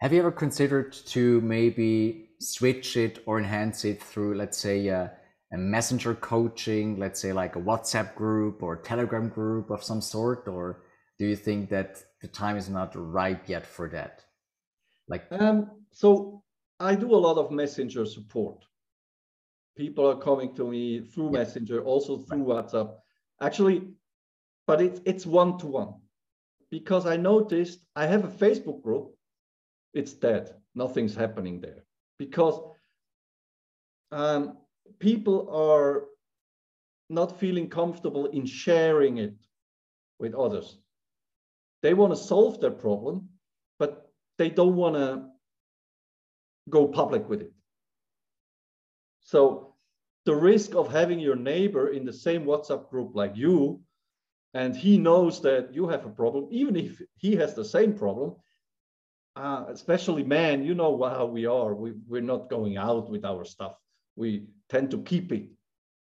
Have 0.00 0.12
you 0.12 0.18
ever 0.18 0.32
considered 0.32 0.92
to 0.92 1.40
maybe 1.40 2.28
switch 2.38 2.96
it 2.96 3.22
or 3.26 3.38
enhance 3.38 3.84
it 3.84 4.02
through, 4.02 4.34
let's 4.36 4.58
say, 4.58 4.88
a, 4.88 5.12
a 5.52 5.56
messenger 5.56 6.14
coaching, 6.14 6.98
let's 6.98 7.20
say 7.20 7.32
like 7.32 7.56
a 7.56 7.60
WhatsApp 7.60 8.14
group 8.14 8.62
or 8.62 8.76
Telegram 8.76 9.28
group 9.28 9.70
of 9.70 9.82
some 9.82 10.02
sort? 10.02 10.48
Or 10.48 10.82
do 11.18 11.26
you 11.26 11.36
think 11.36 11.70
that 11.70 12.02
the 12.20 12.28
time 12.28 12.56
is 12.56 12.68
not 12.68 12.92
ripe 12.94 13.48
yet 13.48 13.66
for 13.66 13.88
that? 13.88 14.22
Like, 15.08 15.26
um, 15.30 15.70
so 15.92 16.42
I 16.78 16.94
do 16.94 17.14
a 17.14 17.16
lot 17.16 17.38
of 17.38 17.50
messenger 17.50 18.04
support. 18.04 18.64
People 19.76 20.08
are 20.10 20.16
coming 20.16 20.54
to 20.56 20.66
me 20.66 21.00
through. 21.00 21.32
Messenger, 21.32 21.82
also 21.82 22.18
through. 22.18 22.44
WhatsApp. 22.44 22.94
Actually, 23.40 23.88
but 24.66 24.80
it's 24.80 25.00
it's 25.04 25.26
one 25.26 25.58
to 25.58 25.66
one 25.66 25.94
because 26.70 27.06
I 27.06 27.16
noticed 27.16 27.80
I 27.94 28.06
have 28.06 28.24
a 28.24 28.28
Facebook 28.28 28.82
group. 28.82 29.14
It's 29.92 30.12
dead. 30.14 30.54
Nothing's 30.74 31.14
happening 31.14 31.60
there 31.60 31.84
because 32.18 32.58
um, 34.12 34.58
people 34.98 35.50
are 35.50 36.04
not 37.08 37.38
feeling 37.38 37.68
comfortable 37.68 38.26
in 38.26 38.46
sharing 38.46 39.18
it 39.18 39.34
with 40.18 40.34
others. 40.34 40.78
They 41.82 41.94
want 41.94 42.12
to 42.12 42.16
solve 42.16 42.60
their 42.60 42.70
problem, 42.70 43.28
but 43.78 44.10
they 44.38 44.50
don't 44.50 44.76
want 44.76 44.96
to 44.96 45.28
go 46.68 46.88
public 46.88 47.28
with 47.28 47.42
it. 47.42 47.52
So 49.20 49.65
the 50.26 50.34
risk 50.34 50.74
of 50.74 50.92
having 50.92 51.18
your 51.18 51.36
neighbor 51.36 51.88
in 51.88 52.04
the 52.04 52.12
same 52.12 52.44
WhatsApp 52.44 52.90
group 52.90 53.12
like 53.14 53.36
you, 53.36 53.80
and 54.52 54.76
he 54.76 54.98
knows 54.98 55.40
that 55.42 55.72
you 55.72 55.88
have 55.88 56.04
a 56.04 56.10
problem, 56.10 56.48
even 56.50 56.76
if 56.76 57.00
he 57.16 57.36
has 57.36 57.54
the 57.54 57.64
same 57.64 57.94
problem, 57.94 58.34
uh, 59.36 59.64
especially 59.68 60.24
men, 60.24 60.64
you 60.64 60.74
know 60.74 61.02
how 61.02 61.26
we 61.26 61.46
are. 61.46 61.74
We, 61.74 61.92
we're 62.06 62.22
not 62.22 62.50
going 62.50 62.76
out 62.76 63.10
with 63.10 63.24
our 63.24 63.44
stuff. 63.44 63.74
We 64.16 64.46
tend 64.68 64.90
to 64.90 65.02
keep 65.02 65.32
it. 65.32 65.48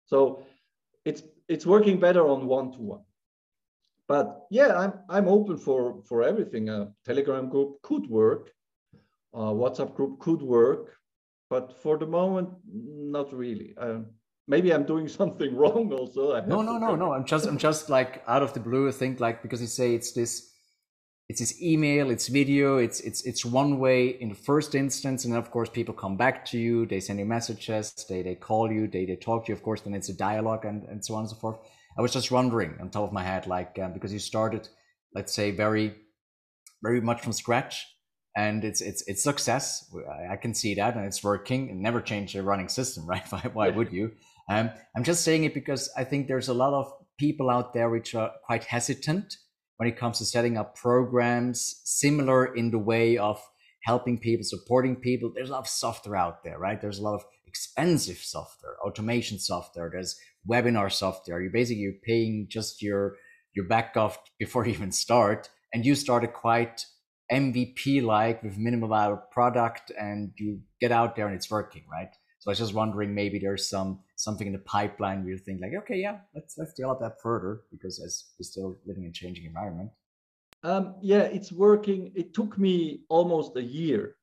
So 0.06 0.42
it's 1.04 1.22
it's 1.48 1.66
working 1.66 1.98
better 2.00 2.26
on 2.26 2.46
one 2.46 2.72
to 2.72 2.78
one 2.78 3.04
but 4.08 4.46
yeah, 4.50 4.76
I'm 4.76 4.92
I'm 5.08 5.28
open 5.28 5.58
for 5.58 6.02
for 6.04 6.22
everything. 6.22 6.68
A 6.68 6.92
Telegram 7.04 7.48
group 7.48 7.82
could 7.82 8.08
work, 8.08 8.52
a 9.34 9.38
WhatsApp 9.38 9.94
group 9.94 10.20
could 10.20 10.42
work, 10.42 10.96
but 11.50 11.80
for 11.82 11.98
the 11.98 12.06
moment, 12.06 12.50
not 12.66 13.32
really. 13.32 13.74
Uh, 13.80 14.00
maybe 14.48 14.72
I'm 14.72 14.84
doing 14.84 15.08
something 15.20 15.54
wrong. 15.54 15.92
Also, 15.92 16.40
no, 16.46 16.62
no, 16.62 16.78
no, 16.78 16.94
no. 16.96 17.12
I'm 17.12 17.24
just 17.24 17.46
I'm 17.46 17.58
just 17.58 17.88
like 17.90 18.22
out 18.26 18.42
of 18.42 18.52
the 18.52 18.60
blue. 18.60 18.88
I 18.88 18.92
think 18.92 19.20
like 19.20 19.42
because 19.42 19.60
you 19.60 19.66
say 19.66 19.94
it's 19.94 20.12
this. 20.12 20.52
It's 21.28 21.40
this 21.40 21.60
email, 21.60 22.10
it's 22.10 22.28
video, 22.28 22.78
it's 22.78 23.00
it's 23.00 23.26
it's 23.26 23.44
one 23.44 23.80
way 23.80 24.10
in 24.10 24.28
the 24.28 24.36
first 24.36 24.76
instance, 24.76 25.24
and 25.24 25.34
then 25.34 25.40
of 25.40 25.50
course 25.50 25.68
people 25.68 25.92
come 25.92 26.16
back 26.16 26.44
to 26.46 26.56
you, 26.56 26.86
they 26.86 27.00
send 27.00 27.18
you 27.18 27.24
messages, 27.26 27.92
they 28.08 28.22
they 28.22 28.36
call 28.36 28.70
you, 28.70 28.86
they 28.86 29.06
they 29.06 29.16
talk 29.16 29.46
to 29.46 29.48
you. 29.50 29.56
Of 29.56 29.64
course, 29.64 29.80
then 29.80 29.92
it's 29.92 30.08
a 30.08 30.16
dialogue 30.16 30.64
and 30.64 30.84
and 30.84 31.04
so 31.04 31.14
on 31.14 31.22
and 31.22 31.30
so 31.30 31.34
forth 31.34 31.58
I 31.98 32.02
was 32.02 32.12
just 32.12 32.30
wondering 32.30 32.74
on 32.80 32.90
top 32.90 33.04
of 33.04 33.12
my 33.12 33.22
head, 33.22 33.46
like 33.46 33.78
um, 33.82 33.92
because 33.94 34.12
you 34.12 34.18
started, 34.18 34.68
let's 35.14 35.34
say, 35.34 35.50
very, 35.50 35.94
very 36.82 37.00
much 37.00 37.22
from 37.22 37.32
scratch, 37.32 37.86
and 38.36 38.64
it's 38.64 38.82
it's 38.82 39.02
it's 39.08 39.22
success. 39.22 39.90
I 40.30 40.36
can 40.36 40.52
see 40.52 40.74
that, 40.74 40.94
and 40.94 41.06
it's 41.06 41.24
working. 41.24 41.82
Never 41.82 42.02
change 42.02 42.34
the 42.34 42.42
running 42.42 42.68
system, 42.68 43.06
right? 43.08 43.26
Why, 43.30 43.40
why 43.52 43.70
would 43.70 43.92
you? 43.92 44.12
Um, 44.48 44.70
I'm 44.94 45.02
just 45.02 45.24
saying 45.24 45.44
it 45.44 45.54
because 45.54 45.90
I 45.96 46.04
think 46.04 46.28
there's 46.28 46.48
a 46.48 46.54
lot 46.54 46.74
of 46.74 46.92
people 47.18 47.50
out 47.50 47.72
there 47.72 47.88
which 47.88 48.14
are 48.14 48.30
quite 48.44 48.64
hesitant 48.64 49.34
when 49.78 49.88
it 49.88 49.98
comes 49.98 50.18
to 50.18 50.24
setting 50.24 50.56
up 50.56 50.76
programs 50.76 51.80
similar 51.84 52.54
in 52.54 52.70
the 52.70 52.78
way 52.78 53.16
of 53.16 53.42
helping 53.84 54.18
people, 54.18 54.44
supporting 54.44 54.96
people. 54.96 55.32
There's 55.34 55.48
a 55.48 55.52
lot 55.52 55.60
of 55.60 55.68
software 55.68 56.16
out 56.16 56.44
there, 56.44 56.58
right? 56.58 56.80
There's 56.80 56.98
a 56.98 57.02
lot 57.02 57.14
of 57.14 57.24
expensive 57.46 58.18
software, 58.18 58.76
automation 58.84 59.38
software. 59.38 59.90
There's 59.90 60.18
webinar 60.48 60.92
software. 60.92 61.40
You 61.40 61.50
basically 61.50 61.82
you're 61.82 61.94
paying 62.04 62.46
just 62.50 62.82
your 62.82 63.16
your 63.54 63.66
back 63.66 63.96
off 63.96 64.18
before 64.38 64.66
you 64.66 64.74
even 64.74 64.92
start, 64.92 65.48
and 65.72 65.86
you 65.86 65.94
started 65.94 66.34
quite 66.34 66.84
MVP 67.30 68.02
like 68.02 68.42
with 68.42 68.56
minimal 68.56 68.88
viable 68.88 69.22
product, 69.30 69.92
and 69.98 70.32
you 70.36 70.60
get 70.80 70.92
out 70.92 71.16
there 71.16 71.26
and 71.26 71.34
it's 71.34 71.50
working, 71.50 71.82
right? 71.90 72.10
So 72.38 72.50
I 72.50 72.52
was 72.52 72.58
just 72.58 72.74
wondering 72.74 73.14
maybe 73.14 73.38
there's 73.38 73.68
some 73.68 74.00
something 74.16 74.46
in 74.46 74.52
the 74.52 74.60
pipeline 74.60 75.22
where 75.22 75.32
you 75.32 75.38
think 75.38 75.60
like, 75.60 75.72
okay, 75.82 75.96
yeah, 75.96 76.18
let's 76.34 76.56
let's 76.56 76.74
develop 76.74 77.00
that 77.00 77.20
further 77.20 77.62
because 77.70 78.00
as 78.00 78.26
we're 78.38 78.44
still 78.44 78.78
living 78.86 79.04
in 79.04 79.12
changing 79.12 79.46
environment. 79.46 79.90
Um, 80.62 80.94
yeah, 81.00 81.22
it's 81.22 81.52
working. 81.52 82.12
It 82.14 82.34
took 82.34 82.58
me 82.58 83.02
almost 83.08 83.56
a 83.56 83.62
year 83.62 84.16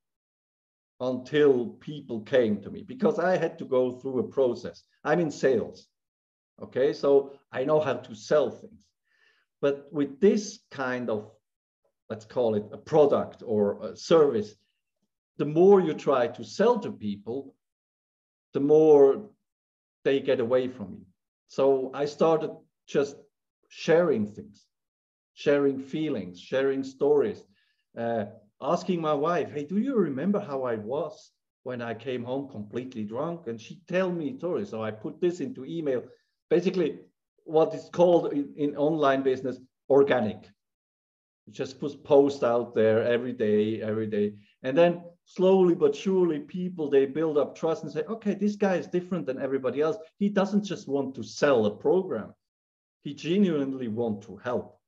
until 1.00 1.68
people 1.82 2.22
came 2.22 2.62
to 2.62 2.70
me 2.70 2.84
because 2.84 3.20
I 3.20 3.38
had 3.38 3.60
to 3.60 3.66
go 3.66 4.00
through 4.00 4.20
a 4.20 4.28
process. 4.28 4.84
I'm 5.04 5.20
in 5.20 5.32
sales. 5.32 5.88
Okay, 6.62 6.94
so 6.94 7.34
I 7.52 7.66
know 7.66 7.80
how 7.80 7.96
to 7.96 8.16
sell 8.16 8.50
things. 8.50 8.86
But 9.62 9.88
with 9.92 10.20
this 10.20 10.60
kind 10.72 11.10
of, 11.10 11.32
let's 12.10 12.26
call 12.26 12.56
it 12.56 12.66
a 12.72 12.78
product 12.78 13.44
or 13.46 13.84
a 13.84 13.96
service, 13.96 14.56
the 15.38 15.46
more 15.46 15.82
you 15.82 15.94
try 15.94 16.28
to 16.28 16.44
sell 16.44 16.80
to 16.80 16.92
people, 16.92 17.56
the 18.54 18.60
more 18.60 19.30
they 20.04 20.20
get 20.20 20.40
away 20.40 20.68
from 20.68 20.94
you. 20.94 21.06
So 21.48 21.92
I 21.94 22.06
started 22.06 22.52
just 22.88 23.16
sharing 23.70 24.28
things, 24.28 24.68
sharing 25.34 25.80
feelings, 25.80 26.40
sharing 26.40 26.84
stories, 26.84 27.44
uh, 27.98 28.26
asking 28.62 29.02
my 29.02 29.14
wife, 29.14 29.52
"Hey, 29.52 29.66
do 29.66 29.78
you 29.78 29.96
remember 29.96 30.40
how 30.40 30.64
I 30.64 30.76
was 30.76 31.32
when 31.64 31.82
I 31.82 31.94
came 31.94 32.24
home 32.24 32.48
completely 32.50 33.04
drunk?" 33.04 33.48
And 33.48 33.60
she 33.60 33.82
tell 33.88 34.12
me 34.12 34.38
stories. 34.38 34.70
So 34.70 34.84
I 34.84 34.92
put 34.92 35.20
this 35.20 35.40
into 35.40 35.66
email. 35.66 36.04
Basically, 36.50 37.00
what 37.46 37.74
is 37.74 37.90
called 37.92 38.34
in, 38.34 38.54
in 38.56 38.78
online 38.78 39.24
business 39.24 39.60
organic. 39.90 40.50
Just 41.52 41.80
put 41.80 42.04
post 42.04 42.44
out 42.44 42.74
there 42.74 43.04
every 43.04 43.34
day, 43.34 43.82
every 43.82 44.08
day, 44.08 44.34
and 44.64 44.78
then 44.78 45.04
slowly 45.26 45.76
but 45.76 45.96
surely 45.96 46.40
people 46.40 46.90
they 46.90 47.06
build 47.06 47.38
up 47.38 47.56
trust 47.56 47.84
and 47.84 47.92
say 47.92 48.04
okay 48.04 48.34
this 48.34 48.56
guy 48.56 48.76
is 48.76 48.88
different 48.88 49.26
than 49.26 49.42
everybody 49.42 49.82
else. 49.82 49.98
He 50.20 50.30
doesn't 50.30 50.64
just 50.64 50.88
want 50.88 51.16
to 51.16 51.24
sell 51.24 51.66
a 51.66 51.76
program. 51.76 52.34
He 53.04 53.14
genuinely 53.14 53.88
want 53.90 54.22
to 54.24 54.38
help. 54.38 54.80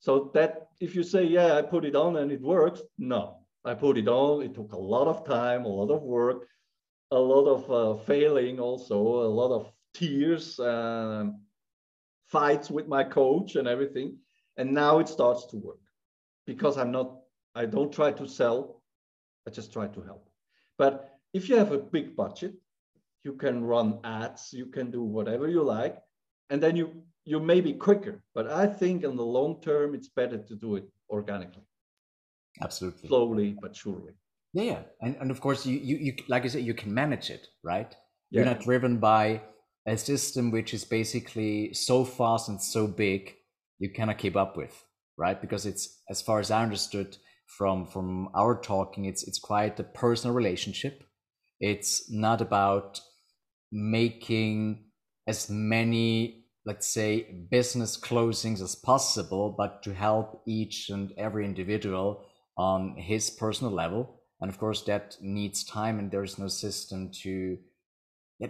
So 0.00 0.30
that 0.34 0.68
if 0.80 0.94
you 0.94 1.02
say 1.02 1.24
yeah 1.24 1.54
i 1.54 1.62
put 1.62 1.84
it 1.84 1.96
on 1.96 2.16
and 2.16 2.30
it 2.30 2.42
works 2.42 2.82
no. 2.98 3.38
I 3.64 3.74
put 3.74 3.98
it 3.98 4.08
on. 4.08 4.42
It 4.42 4.54
took 4.54 4.72
a 4.72 4.78
lot 4.78 5.08
of 5.08 5.26
time 5.26 5.64
a 5.64 5.68
lot 5.68 5.90
of 5.90 6.02
work 6.02 6.46
a 7.10 7.18
lot 7.18 7.46
of 7.46 7.70
uh, 7.70 8.02
failing 8.04 8.60
also 8.60 8.96
a 8.98 9.32
lot 9.40 9.50
of 9.50 9.72
tears 9.94 10.58
um, 10.60 11.40
fights 12.26 12.70
with 12.70 12.86
my 12.86 13.02
coach 13.02 13.56
and 13.56 13.66
everything 13.66 14.16
and 14.58 14.72
now 14.72 14.98
it 14.98 15.08
starts 15.08 15.46
to 15.46 15.56
work 15.56 15.80
because 16.46 16.76
i'm 16.76 16.92
not 16.92 17.20
i 17.54 17.64
don't 17.64 17.92
try 17.92 18.12
to 18.12 18.28
sell 18.28 18.78
I 19.48 19.50
just 19.50 19.72
try 19.72 19.86
to 19.88 20.02
help. 20.02 20.28
But 20.76 21.18
if 21.32 21.48
you 21.48 21.56
have 21.56 21.72
a 21.72 21.78
big 21.78 22.14
budget, 22.14 22.52
you 23.24 23.32
can 23.32 23.64
run 23.64 23.98
ads, 24.04 24.52
you 24.52 24.66
can 24.66 24.90
do 24.90 25.02
whatever 25.02 25.48
you 25.48 25.62
like, 25.62 25.96
and 26.50 26.62
then 26.62 26.76
you 26.76 26.86
you 27.24 27.40
may 27.40 27.60
be 27.60 27.72
quicker. 27.72 28.22
But 28.34 28.50
I 28.50 28.66
think 28.66 29.04
in 29.04 29.16
the 29.16 29.30
long 29.38 29.60
term, 29.62 29.94
it's 29.94 30.08
better 30.08 30.38
to 30.48 30.54
do 30.54 30.76
it 30.76 30.84
organically. 31.08 31.66
Absolutely. 32.62 33.08
Slowly 33.08 33.56
but 33.62 33.74
surely. 33.74 34.12
Yeah, 34.52 34.64
yeah. 34.72 34.82
And 35.00 35.16
and 35.20 35.30
of 35.30 35.40
course 35.40 35.64
you 35.64 35.78
you, 35.78 35.96
you 35.96 36.12
like 36.28 36.44
I 36.44 36.48
said, 36.48 36.64
you 36.64 36.74
can 36.74 36.92
manage 36.92 37.30
it, 37.30 37.48
right? 37.62 37.92
You're 38.30 38.44
not 38.44 38.60
driven 38.60 38.98
by 38.98 39.40
a 39.86 39.96
system 39.96 40.50
which 40.50 40.74
is 40.74 40.84
basically 40.84 41.72
so 41.72 42.04
fast 42.04 42.50
and 42.50 42.60
so 42.60 42.86
big 42.86 43.34
you 43.78 43.90
cannot 43.90 44.18
keep 44.18 44.36
up 44.36 44.56
with, 44.56 44.84
right? 45.16 45.40
Because 45.40 45.66
it's 45.66 46.00
as 46.10 46.22
far 46.22 46.40
as 46.40 46.50
I 46.50 46.62
understood, 46.62 47.16
from 47.48 47.86
from 47.86 48.28
our 48.34 48.60
talking 48.60 49.06
it's 49.06 49.26
it's 49.26 49.38
quite 49.38 49.80
a 49.80 49.84
personal 49.84 50.34
relationship. 50.34 51.02
It's 51.60 52.10
not 52.10 52.40
about 52.40 53.00
making 53.72 54.84
as 55.26 55.50
many 55.50 56.44
let's 56.64 56.86
say 56.86 57.46
business 57.50 57.98
closings 57.98 58.60
as 58.60 58.74
possible 58.74 59.54
but 59.56 59.82
to 59.82 59.94
help 59.94 60.42
each 60.46 60.90
and 60.90 61.12
every 61.16 61.44
individual 61.44 62.26
on 62.56 62.96
his 62.96 63.30
personal 63.30 63.72
level. 63.72 64.20
And 64.40 64.50
of 64.50 64.58
course 64.58 64.82
that 64.82 65.16
needs 65.20 65.64
time 65.64 65.98
and 65.98 66.10
there's 66.10 66.38
no 66.38 66.48
system 66.48 67.10
to 67.22 67.58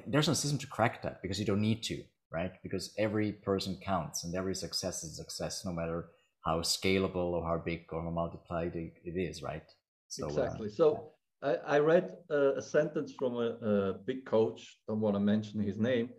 there's 0.07 0.29
no 0.29 0.35
system 0.35 0.59
to 0.59 0.67
crack 0.67 1.03
that 1.03 1.23
because 1.23 1.39
you 1.39 1.47
don't 1.47 1.63
need 1.63 1.83
to 1.85 2.03
right 2.33 2.53
because 2.63 2.95
every 2.99 3.33
person 3.33 3.79
counts 3.85 4.25
and 4.25 4.35
every 4.35 4.55
success 4.55 5.03
is 5.03 5.17
success 5.17 5.65
no 5.65 5.73
matter 5.73 6.09
how 6.45 6.61
scalable 6.61 7.33
or 7.33 7.45
how 7.45 7.59
big 7.59 7.85
or 7.93 8.03
how 8.03 8.11
multiplied 8.11 8.75
it, 8.75 8.93
is, 9.05 9.43
right? 9.43 9.63
So, 10.09 10.25
uh, 10.25 10.29
exactly. 10.29 10.69
Uh, 10.69 10.71
so 10.71 11.13
I, 11.43 11.55
I 11.67 11.79
read 11.79 12.11
a, 12.31 12.55
a 12.57 12.63
sentence 12.63 13.13
from 13.19 13.37
a, 13.37 13.49
a 13.73 13.93
big 14.07 14.25
coach, 14.25 14.79
don't 14.87 15.01
want 15.01 15.17
to 15.17 15.21
mention 15.21 15.61
his 15.61 15.79
name, 15.79 16.11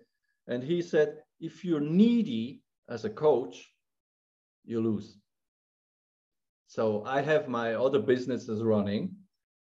and 0.47 0.63
he 0.63 0.81
said, 0.81 1.17
if 1.39 1.63
you're 1.63 1.79
needy 1.79 2.61
as 2.89 3.05
a 3.05 3.09
coach, 3.09 3.65
you 4.65 4.81
lose. 4.81 5.17
So 6.67 7.03
I 7.05 7.21
have 7.21 7.47
my 7.47 7.73
other 7.73 7.99
businesses 7.99 8.61
running. 8.61 9.15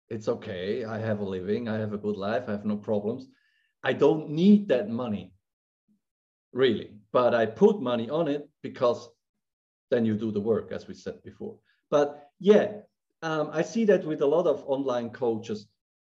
It's 0.10 0.30
okay. 0.30 0.86
I 0.86 1.00
have 1.00 1.20
a 1.20 1.26
living. 1.26 1.68
I 1.68 1.78
have 1.78 1.94
a 1.94 1.98
good 1.98 2.16
life. 2.16 2.44
I 2.48 2.52
have 2.52 2.66
no 2.66 2.78
problems. 2.78 3.28
I 3.84 3.92
don't 3.92 4.30
need 4.30 4.70
that 4.70 4.90
money, 4.90 5.33
really. 6.54 6.92
But 7.12 7.34
I 7.34 7.46
put 7.46 7.82
money 7.82 8.10
on 8.10 8.28
it 8.28 8.48
because 8.62 9.10
then 9.92 10.06
you 10.06 10.16
do 10.16 10.32
the 10.32 10.40
work, 10.40 10.72
as 10.72 10.88
we 10.88 10.94
said 10.94 11.22
before. 11.24 11.58
But 11.90 12.30
yeah, 12.40 12.72
um, 13.22 13.50
I 13.54 13.62
see 13.62 13.86
that 13.86 14.06
with 14.06 14.22
a 14.22 14.26
lot 14.26 14.48
of 14.48 14.64
online 14.68 15.10
coaches. 15.10 15.68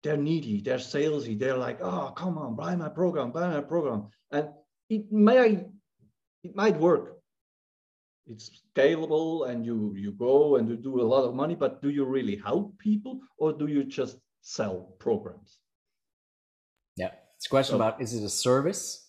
They're 0.03 0.17
needy, 0.17 0.61
they're 0.61 0.77
salesy, 0.77 1.37
they're 1.37 1.57
like, 1.57 1.79
oh, 1.81 2.13
come 2.15 2.37
on, 2.37 2.55
buy 2.55 2.75
my 2.75 2.89
program, 2.89 3.31
buy 3.31 3.49
my 3.49 3.61
program. 3.61 4.07
And 4.31 4.49
it 4.89 5.11
may 5.11 5.65
it 6.43 6.55
might 6.55 6.77
work. 6.77 7.17
It's 8.27 8.51
scalable 8.75 9.49
and 9.49 9.65
you 9.65 9.93
you 9.95 10.11
go 10.11 10.57
and 10.57 10.67
you 10.69 10.75
do 10.75 11.01
a 11.01 11.07
lot 11.13 11.23
of 11.23 11.33
money, 11.33 11.55
but 11.55 11.81
do 11.81 11.89
you 11.89 12.05
really 12.05 12.35
help 12.35 12.77
people 12.77 13.19
or 13.37 13.53
do 13.53 13.67
you 13.67 13.83
just 13.83 14.17
sell 14.41 14.95
programs? 14.99 15.59
Yeah. 16.95 17.11
It's 17.37 17.45
a 17.45 17.49
question 17.49 17.73
so, 17.73 17.77
about 17.77 18.01
is 18.01 18.13
it 18.13 18.23
a 18.23 18.29
service 18.29 19.06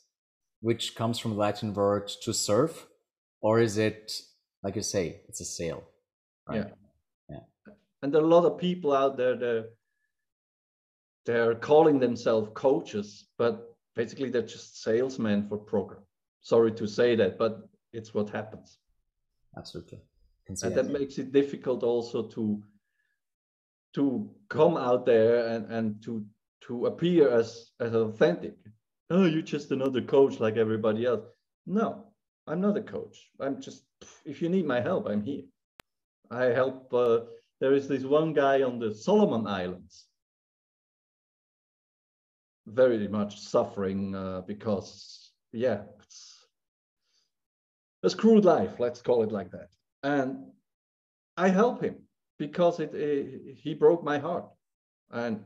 which 0.60 0.94
comes 0.94 1.18
from 1.18 1.32
the 1.32 1.38
Latin 1.38 1.72
word 1.74 2.08
to 2.22 2.32
serve, 2.32 2.86
or 3.40 3.60
is 3.60 3.78
it 3.78 4.12
like 4.62 4.76
you 4.76 4.82
say, 4.82 5.20
it's 5.28 5.40
a 5.40 5.44
sale. 5.44 5.84
Right? 6.48 6.66
Yeah. 7.28 7.36
Yeah. 7.66 7.74
And 8.02 8.12
there 8.12 8.22
are 8.22 8.24
a 8.24 8.28
lot 8.28 8.44
of 8.44 8.58
people 8.58 8.92
out 8.92 9.16
there 9.16 9.36
that 9.36 9.70
they're 11.26 11.54
calling 11.54 11.98
themselves 11.98 12.50
coaches, 12.54 13.26
but 13.36 13.76
basically 13.94 14.30
they're 14.30 14.42
just 14.42 14.82
salesmen 14.82 15.48
for 15.48 15.58
program. 15.58 16.02
Sorry 16.40 16.72
to 16.72 16.86
say 16.86 17.14
that, 17.16 17.38
but 17.38 17.68
it's 17.92 18.14
what 18.14 18.30
happens. 18.30 18.78
Absolutely. 19.56 20.00
And 20.48 20.56
that 20.74 20.88
makes 20.90 21.18
it 21.18 21.32
difficult 21.32 21.82
also 21.82 22.22
to 22.28 22.62
to 23.94 24.30
come 24.48 24.76
out 24.76 25.04
there 25.04 25.48
and, 25.48 25.70
and 25.70 26.02
to 26.04 26.24
to 26.62 26.86
appear 26.86 27.28
as 27.30 27.72
as 27.80 27.94
authentic. 27.94 28.56
Oh, 29.10 29.24
you're 29.24 29.42
just 29.42 29.70
another 29.70 30.02
coach 30.02 30.38
like 30.38 30.56
everybody 30.56 31.06
else. 31.06 31.24
No, 31.66 32.04
I'm 32.46 32.60
not 32.60 32.76
a 32.76 32.82
coach. 32.82 33.30
I'm 33.40 33.60
just, 33.60 33.84
if 34.24 34.42
you 34.42 34.48
need 34.48 34.66
my 34.66 34.80
help, 34.80 35.06
I'm 35.06 35.22
here. 35.22 35.44
I 36.30 36.46
help. 36.46 36.92
Uh, 36.92 37.20
there 37.60 37.72
is 37.72 37.88
this 37.88 38.04
one 38.04 38.32
guy 38.34 38.62
on 38.62 38.78
the 38.78 38.94
Solomon 38.94 39.46
Islands, 39.46 40.04
very 42.66 43.08
much 43.08 43.40
suffering 43.40 44.14
uh, 44.14 44.42
because, 44.46 45.30
yeah, 45.52 45.80
it's 46.02 46.46
a 48.02 48.10
screwed 48.10 48.44
life, 48.44 48.78
let's 48.78 49.00
call 49.00 49.22
it 49.22 49.32
like 49.32 49.50
that. 49.52 49.70
And 50.02 50.52
I 51.36 51.48
help 51.48 51.82
him 51.82 51.96
because 52.38 52.78
it, 52.78 52.94
it, 52.94 53.56
he 53.56 53.74
broke 53.74 54.04
my 54.04 54.18
heart. 54.18 54.46
And 55.10 55.44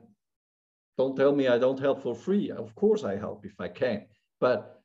don't 0.98 1.16
tell 1.16 1.34
me 1.34 1.48
I 1.48 1.58
don't 1.58 1.80
help 1.80 2.02
for 2.02 2.14
free. 2.14 2.50
Of 2.50 2.74
course 2.74 3.04
I 3.04 3.16
help 3.16 3.44
if 3.44 3.60
I 3.60 3.68
can. 3.68 4.06
But 4.40 4.82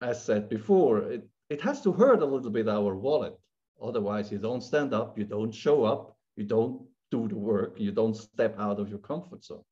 as 0.00 0.22
said 0.22 0.48
before, 0.48 0.98
it, 0.98 1.28
it 1.50 1.60
has 1.60 1.80
to 1.82 1.92
hurt 1.92 2.22
a 2.22 2.26
little 2.26 2.50
bit 2.50 2.68
our 2.68 2.94
wallet. 2.94 3.34
Otherwise, 3.82 4.30
you 4.30 4.38
don't 4.38 4.62
stand 4.62 4.92
up, 4.92 5.18
you 5.18 5.24
don't 5.24 5.52
show 5.52 5.84
up, 5.84 6.16
you 6.36 6.44
don't 6.44 6.82
do 7.10 7.28
the 7.28 7.36
work, 7.36 7.78
you 7.78 7.92
don't 7.92 8.16
step 8.16 8.58
out 8.58 8.80
of 8.80 8.88
your 8.88 8.98
comfort 8.98 9.44
zone. 9.44 9.64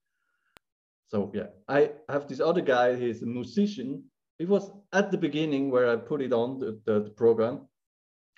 So 1.09 1.31
yeah, 1.35 1.49
I 1.69 1.93
have 2.09 2.27
this 2.27 2.41
other 2.41 2.61
guy, 2.61 2.97
he's 2.97 3.23
a 3.23 3.27
musician. 3.27 4.05
It 4.39 4.49
was 4.49 4.71
at 4.93 5.11
the 5.11 5.19
beginning 5.19 5.71
where 5.71 5.89
I 5.91 5.97
put 5.97 6.21
it 6.21 6.33
on 6.33 6.59
the, 6.59 6.81
the, 6.85 7.05
the 7.05 7.11
program 7.11 7.69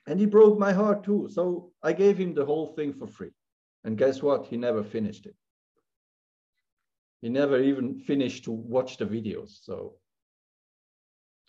and 0.06 0.18
he 0.18 0.26
broke 0.26 0.58
my 0.58 0.72
heart 0.72 1.04
too. 1.04 1.28
So 1.30 1.72
I 1.82 1.92
gave 1.92 2.18
him 2.18 2.34
the 2.34 2.44
whole 2.44 2.66
thing 2.66 2.92
for 2.92 3.06
free. 3.06 3.30
And 3.84 3.96
guess 3.96 4.22
what? 4.22 4.46
He 4.46 4.56
never 4.56 4.82
finished 4.82 5.26
it. 5.26 5.34
He 7.20 7.28
never 7.28 7.58
even 7.60 7.98
finished 7.98 8.44
to 8.44 8.52
watch 8.52 8.96
the 8.96 9.06
videos. 9.06 9.64
So. 9.64 9.94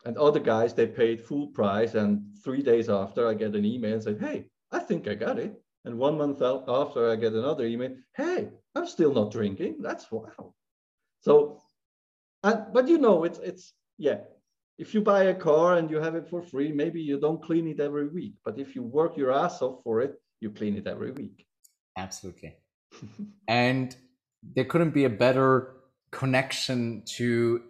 And 0.06 0.18
other 0.18 0.40
guys 0.40 0.74
they 0.74 0.88
paid 0.88 1.22
full 1.22 1.48
price 1.48 1.94
and 1.94 2.24
three 2.44 2.64
days 2.64 2.88
after 2.90 3.28
i 3.28 3.34
get 3.34 3.54
an 3.54 3.66
email 3.66 3.96
and 3.96 4.04
say 4.04 4.18
hey 4.18 4.46
i 4.72 4.80
think 4.80 5.10
i 5.10 5.14
got 5.14 5.38
it. 5.38 5.62
And 5.84 5.98
one 5.98 6.18
month 6.18 6.42
after 6.42 7.12
i 7.12 7.16
get 7.18 7.34
another 7.34 7.66
email 7.66 7.96
hey 8.16 8.50
i'm 8.76 8.88
still 8.88 9.14
not 9.14 9.32
drinking. 9.32 9.82
That's 9.82 10.10
wow. 10.10 10.54
So 11.20 11.62
and 12.44 12.68
but 12.74 12.88
you 12.88 12.98
know 12.98 13.26
it's 13.26 13.40
it's 13.40 13.74
yeah. 13.98 14.20
If 14.78 14.94
you 14.94 15.02
buy 15.02 15.24
a 15.24 15.36
car 15.36 15.76
and 15.76 15.92
you 15.92 16.00
have 16.00 16.16
it 16.16 16.30
for 16.30 16.42
free 16.42 16.72
maybe 16.72 17.02
you 17.02 17.20
don't 17.20 17.44
clean 17.44 17.68
it 17.68 17.82
every 17.82 18.08
week 18.08 18.36
but 18.46 18.58
if 18.58 18.76
you 18.76 18.84
work 18.84 19.18
your 19.18 19.34
ass 19.34 19.62
off 19.62 19.84
for 19.84 20.00
it 20.00 20.14
you 20.40 20.50
clean 20.50 20.78
it 20.78 20.88
every 20.88 21.12
week. 21.12 21.46
Absolutely. 21.98 22.56
And 23.48 23.96
there 24.60 24.66
couldn't 24.66 24.90
be 24.90 25.06
a 25.06 25.10
better 25.10 25.78
connection 26.12 27.02
to 27.06 27.62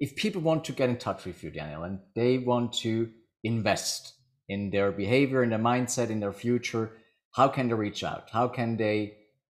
if 0.00 0.14
people 0.16 0.42
want 0.42 0.66
to 0.66 0.72
get 0.72 0.90
in 0.90 0.98
touch 0.98 1.24
with 1.24 1.42
you, 1.42 1.50
Daniel, 1.50 1.84
and 1.84 1.98
they 2.14 2.36
want 2.36 2.74
to 2.84 3.08
invest 3.42 4.12
in 4.50 4.68
their 4.68 4.92
behavior, 4.92 5.42
in 5.42 5.48
their 5.48 5.58
mindset, 5.58 6.10
in 6.10 6.20
their 6.20 6.34
future, 6.34 6.92
how 7.32 7.48
can 7.48 7.68
they 7.68 7.74
reach 7.74 8.04
out? 8.04 8.28
How 8.30 8.48
can 8.48 8.76
they 8.76 9.16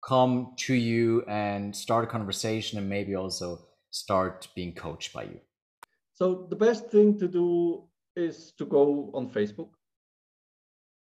come 0.07 0.53
to 0.67 0.75
you 0.75 1.25
and 1.27 1.75
start 1.75 2.05
a 2.05 2.09
conversation 2.09 2.79
and 2.79 2.87
maybe 2.91 3.15
also 3.15 3.59
start 3.89 4.47
being 4.55 4.75
coached 4.75 5.15
by 5.15 5.23
you? 5.23 5.41
So 6.13 6.47
the 6.51 6.57
best 6.57 6.91
thing 6.91 7.19
to 7.21 7.27
do 7.27 7.85
is 8.15 8.53
to 8.59 8.67
go 8.67 9.11
on 9.15 9.31
Facebook. 9.31 9.71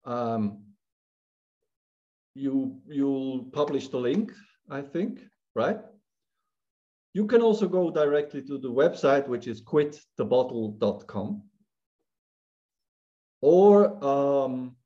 Um, 0.04 0.64
you 2.34 2.78
you'll 2.86 3.44
publish 3.54 3.88
the 3.88 3.96
link, 3.96 4.32
I 4.68 4.82
think, 4.82 5.20
right? 5.54 5.78
You 7.14 7.26
can 7.26 7.42
also 7.42 7.68
go 7.68 7.90
directly 7.90 8.42
to 8.42 8.58
the 8.58 8.70
website, 8.70 9.28
which 9.28 9.46
is 9.46 9.62
quitthebottle.com. 9.62 11.42
Or 13.42 14.04
um, 14.04 14.76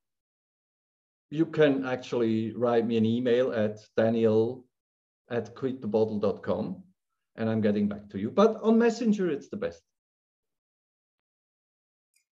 you 1.31 1.47
can 1.47 1.85
actually 1.85 2.53
write 2.55 2.87
me 2.87 2.97
an 2.97 3.05
email 3.05 3.53
at 3.53 3.79
daniel 3.97 4.65
at 5.31 5.55
quitthebottle.com 5.55 6.83
and 7.37 7.51
I'm 7.51 7.61
getting 7.61 7.89
back 7.89 8.09
to 8.11 8.19
you. 8.19 8.31
But 8.31 8.59
on 8.63 8.79
Messenger, 8.79 9.31
it's 9.31 9.49
the 9.49 9.57
best. 9.57 9.83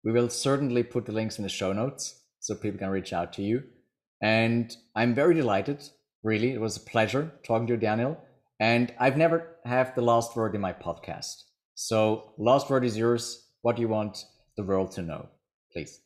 We 0.03 0.13
will 0.13 0.29
certainly 0.29 0.83
put 0.83 1.07
the 1.07 1.13
links 1.13 1.39
in 1.39 1.45
the 1.45 1.49
show 1.49 1.73
notes 1.73 2.23
so 2.41 2.55
people 2.55 2.79
can 2.79 2.91
reach 2.91 3.13
out 3.13 3.33
to 3.35 3.43
you. 3.43 3.65
And 4.21 4.75
I'm 4.95 5.15
very 5.15 5.35
delighted, 5.35 5.83
really. 6.25 6.53
It 6.53 6.61
was 6.61 6.77
a 6.77 6.81
pleasure 6.81 7.31
talking 7.47 7.69
to 7.69 7.75
you, 7.75 7.79
Daniel. 7.79 8.19
And 8.59 8.93
I've 8.99 9.17
never 9.17 9.57
have 9.65 9.95
the 9.95 10.03
last 10.03 10.35
word 10.35 10.55
in 10.55 10.61
my 10.61 10.73
podcast. 10.73 11.45
So 11.75 12.33
last 12.39 12.71
word 12.71 12.85
is 12.85 12.97
yours. 12.97 13.49
What 13.63 13.77
do 13.77 13.83
you 13.83 13.89
want 13.89 14.25
the 14.57 14.63
world 14.65 14.93
to 14.93 15.03
know? 15.03 15.29
Please. 15.73 16.01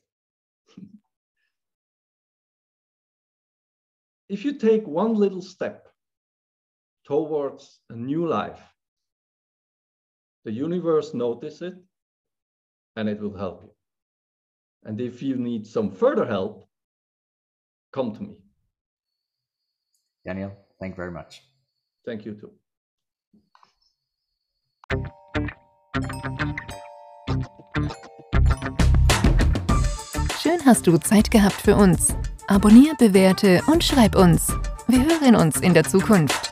If 4.28 4.44
you 4.44 4.58
take 4.58 4.86
one 4.86 5.14
little 5.14 5.40
step 5.40 5.88
towards 7.06 7.80
a 7.88 7.96
new 7.96 8.26
life, 8.26 8.60
the 10.44 10.52
universe 10.52 11.14
notices 11.14 11.62
it 11.62 11.74
and 12.96 13.08
it 13.08 13.20
will 13.20 13.36
help 13.36 13.62
you. 13.62 13.70
And 14.84 15.00
if 15.00 15.22
you 15.22 15.36
need 15.36 15.66
some 15.66 15.90
further 15.90 16.26
help, 16.26 16.68
come 17.92 18.14
to 18.14 18.22
me. 18.22 18.37
Daniel, 20.28 20.52
thank 20.78 20.92
you 20.92 20.96
very 20.96 21.10
much. 21.10 21.42
Thank 22.04 22.26
you 22.26 22.34
too. 22.34 22.50
Schön 30.38 30.60
hast 30.66 30.86
du 30.86 30.98
Zeit 30.98 31.30
gehabt 31.30 31.54
für 31.54 31.76
uns. 31.76 32.14
Abonnier, 32.46 32.94
bewerte 32.98 33.62
und 33.68 33.82
schreib 33.82 34.16
uns. 34.16 34.48
Wir 34.86 35.00
hören 35.00 35.34
uns 35.34 35.62
in 35.62 35.72
der 35.72 35.84
Zukunft. 35.84 36.47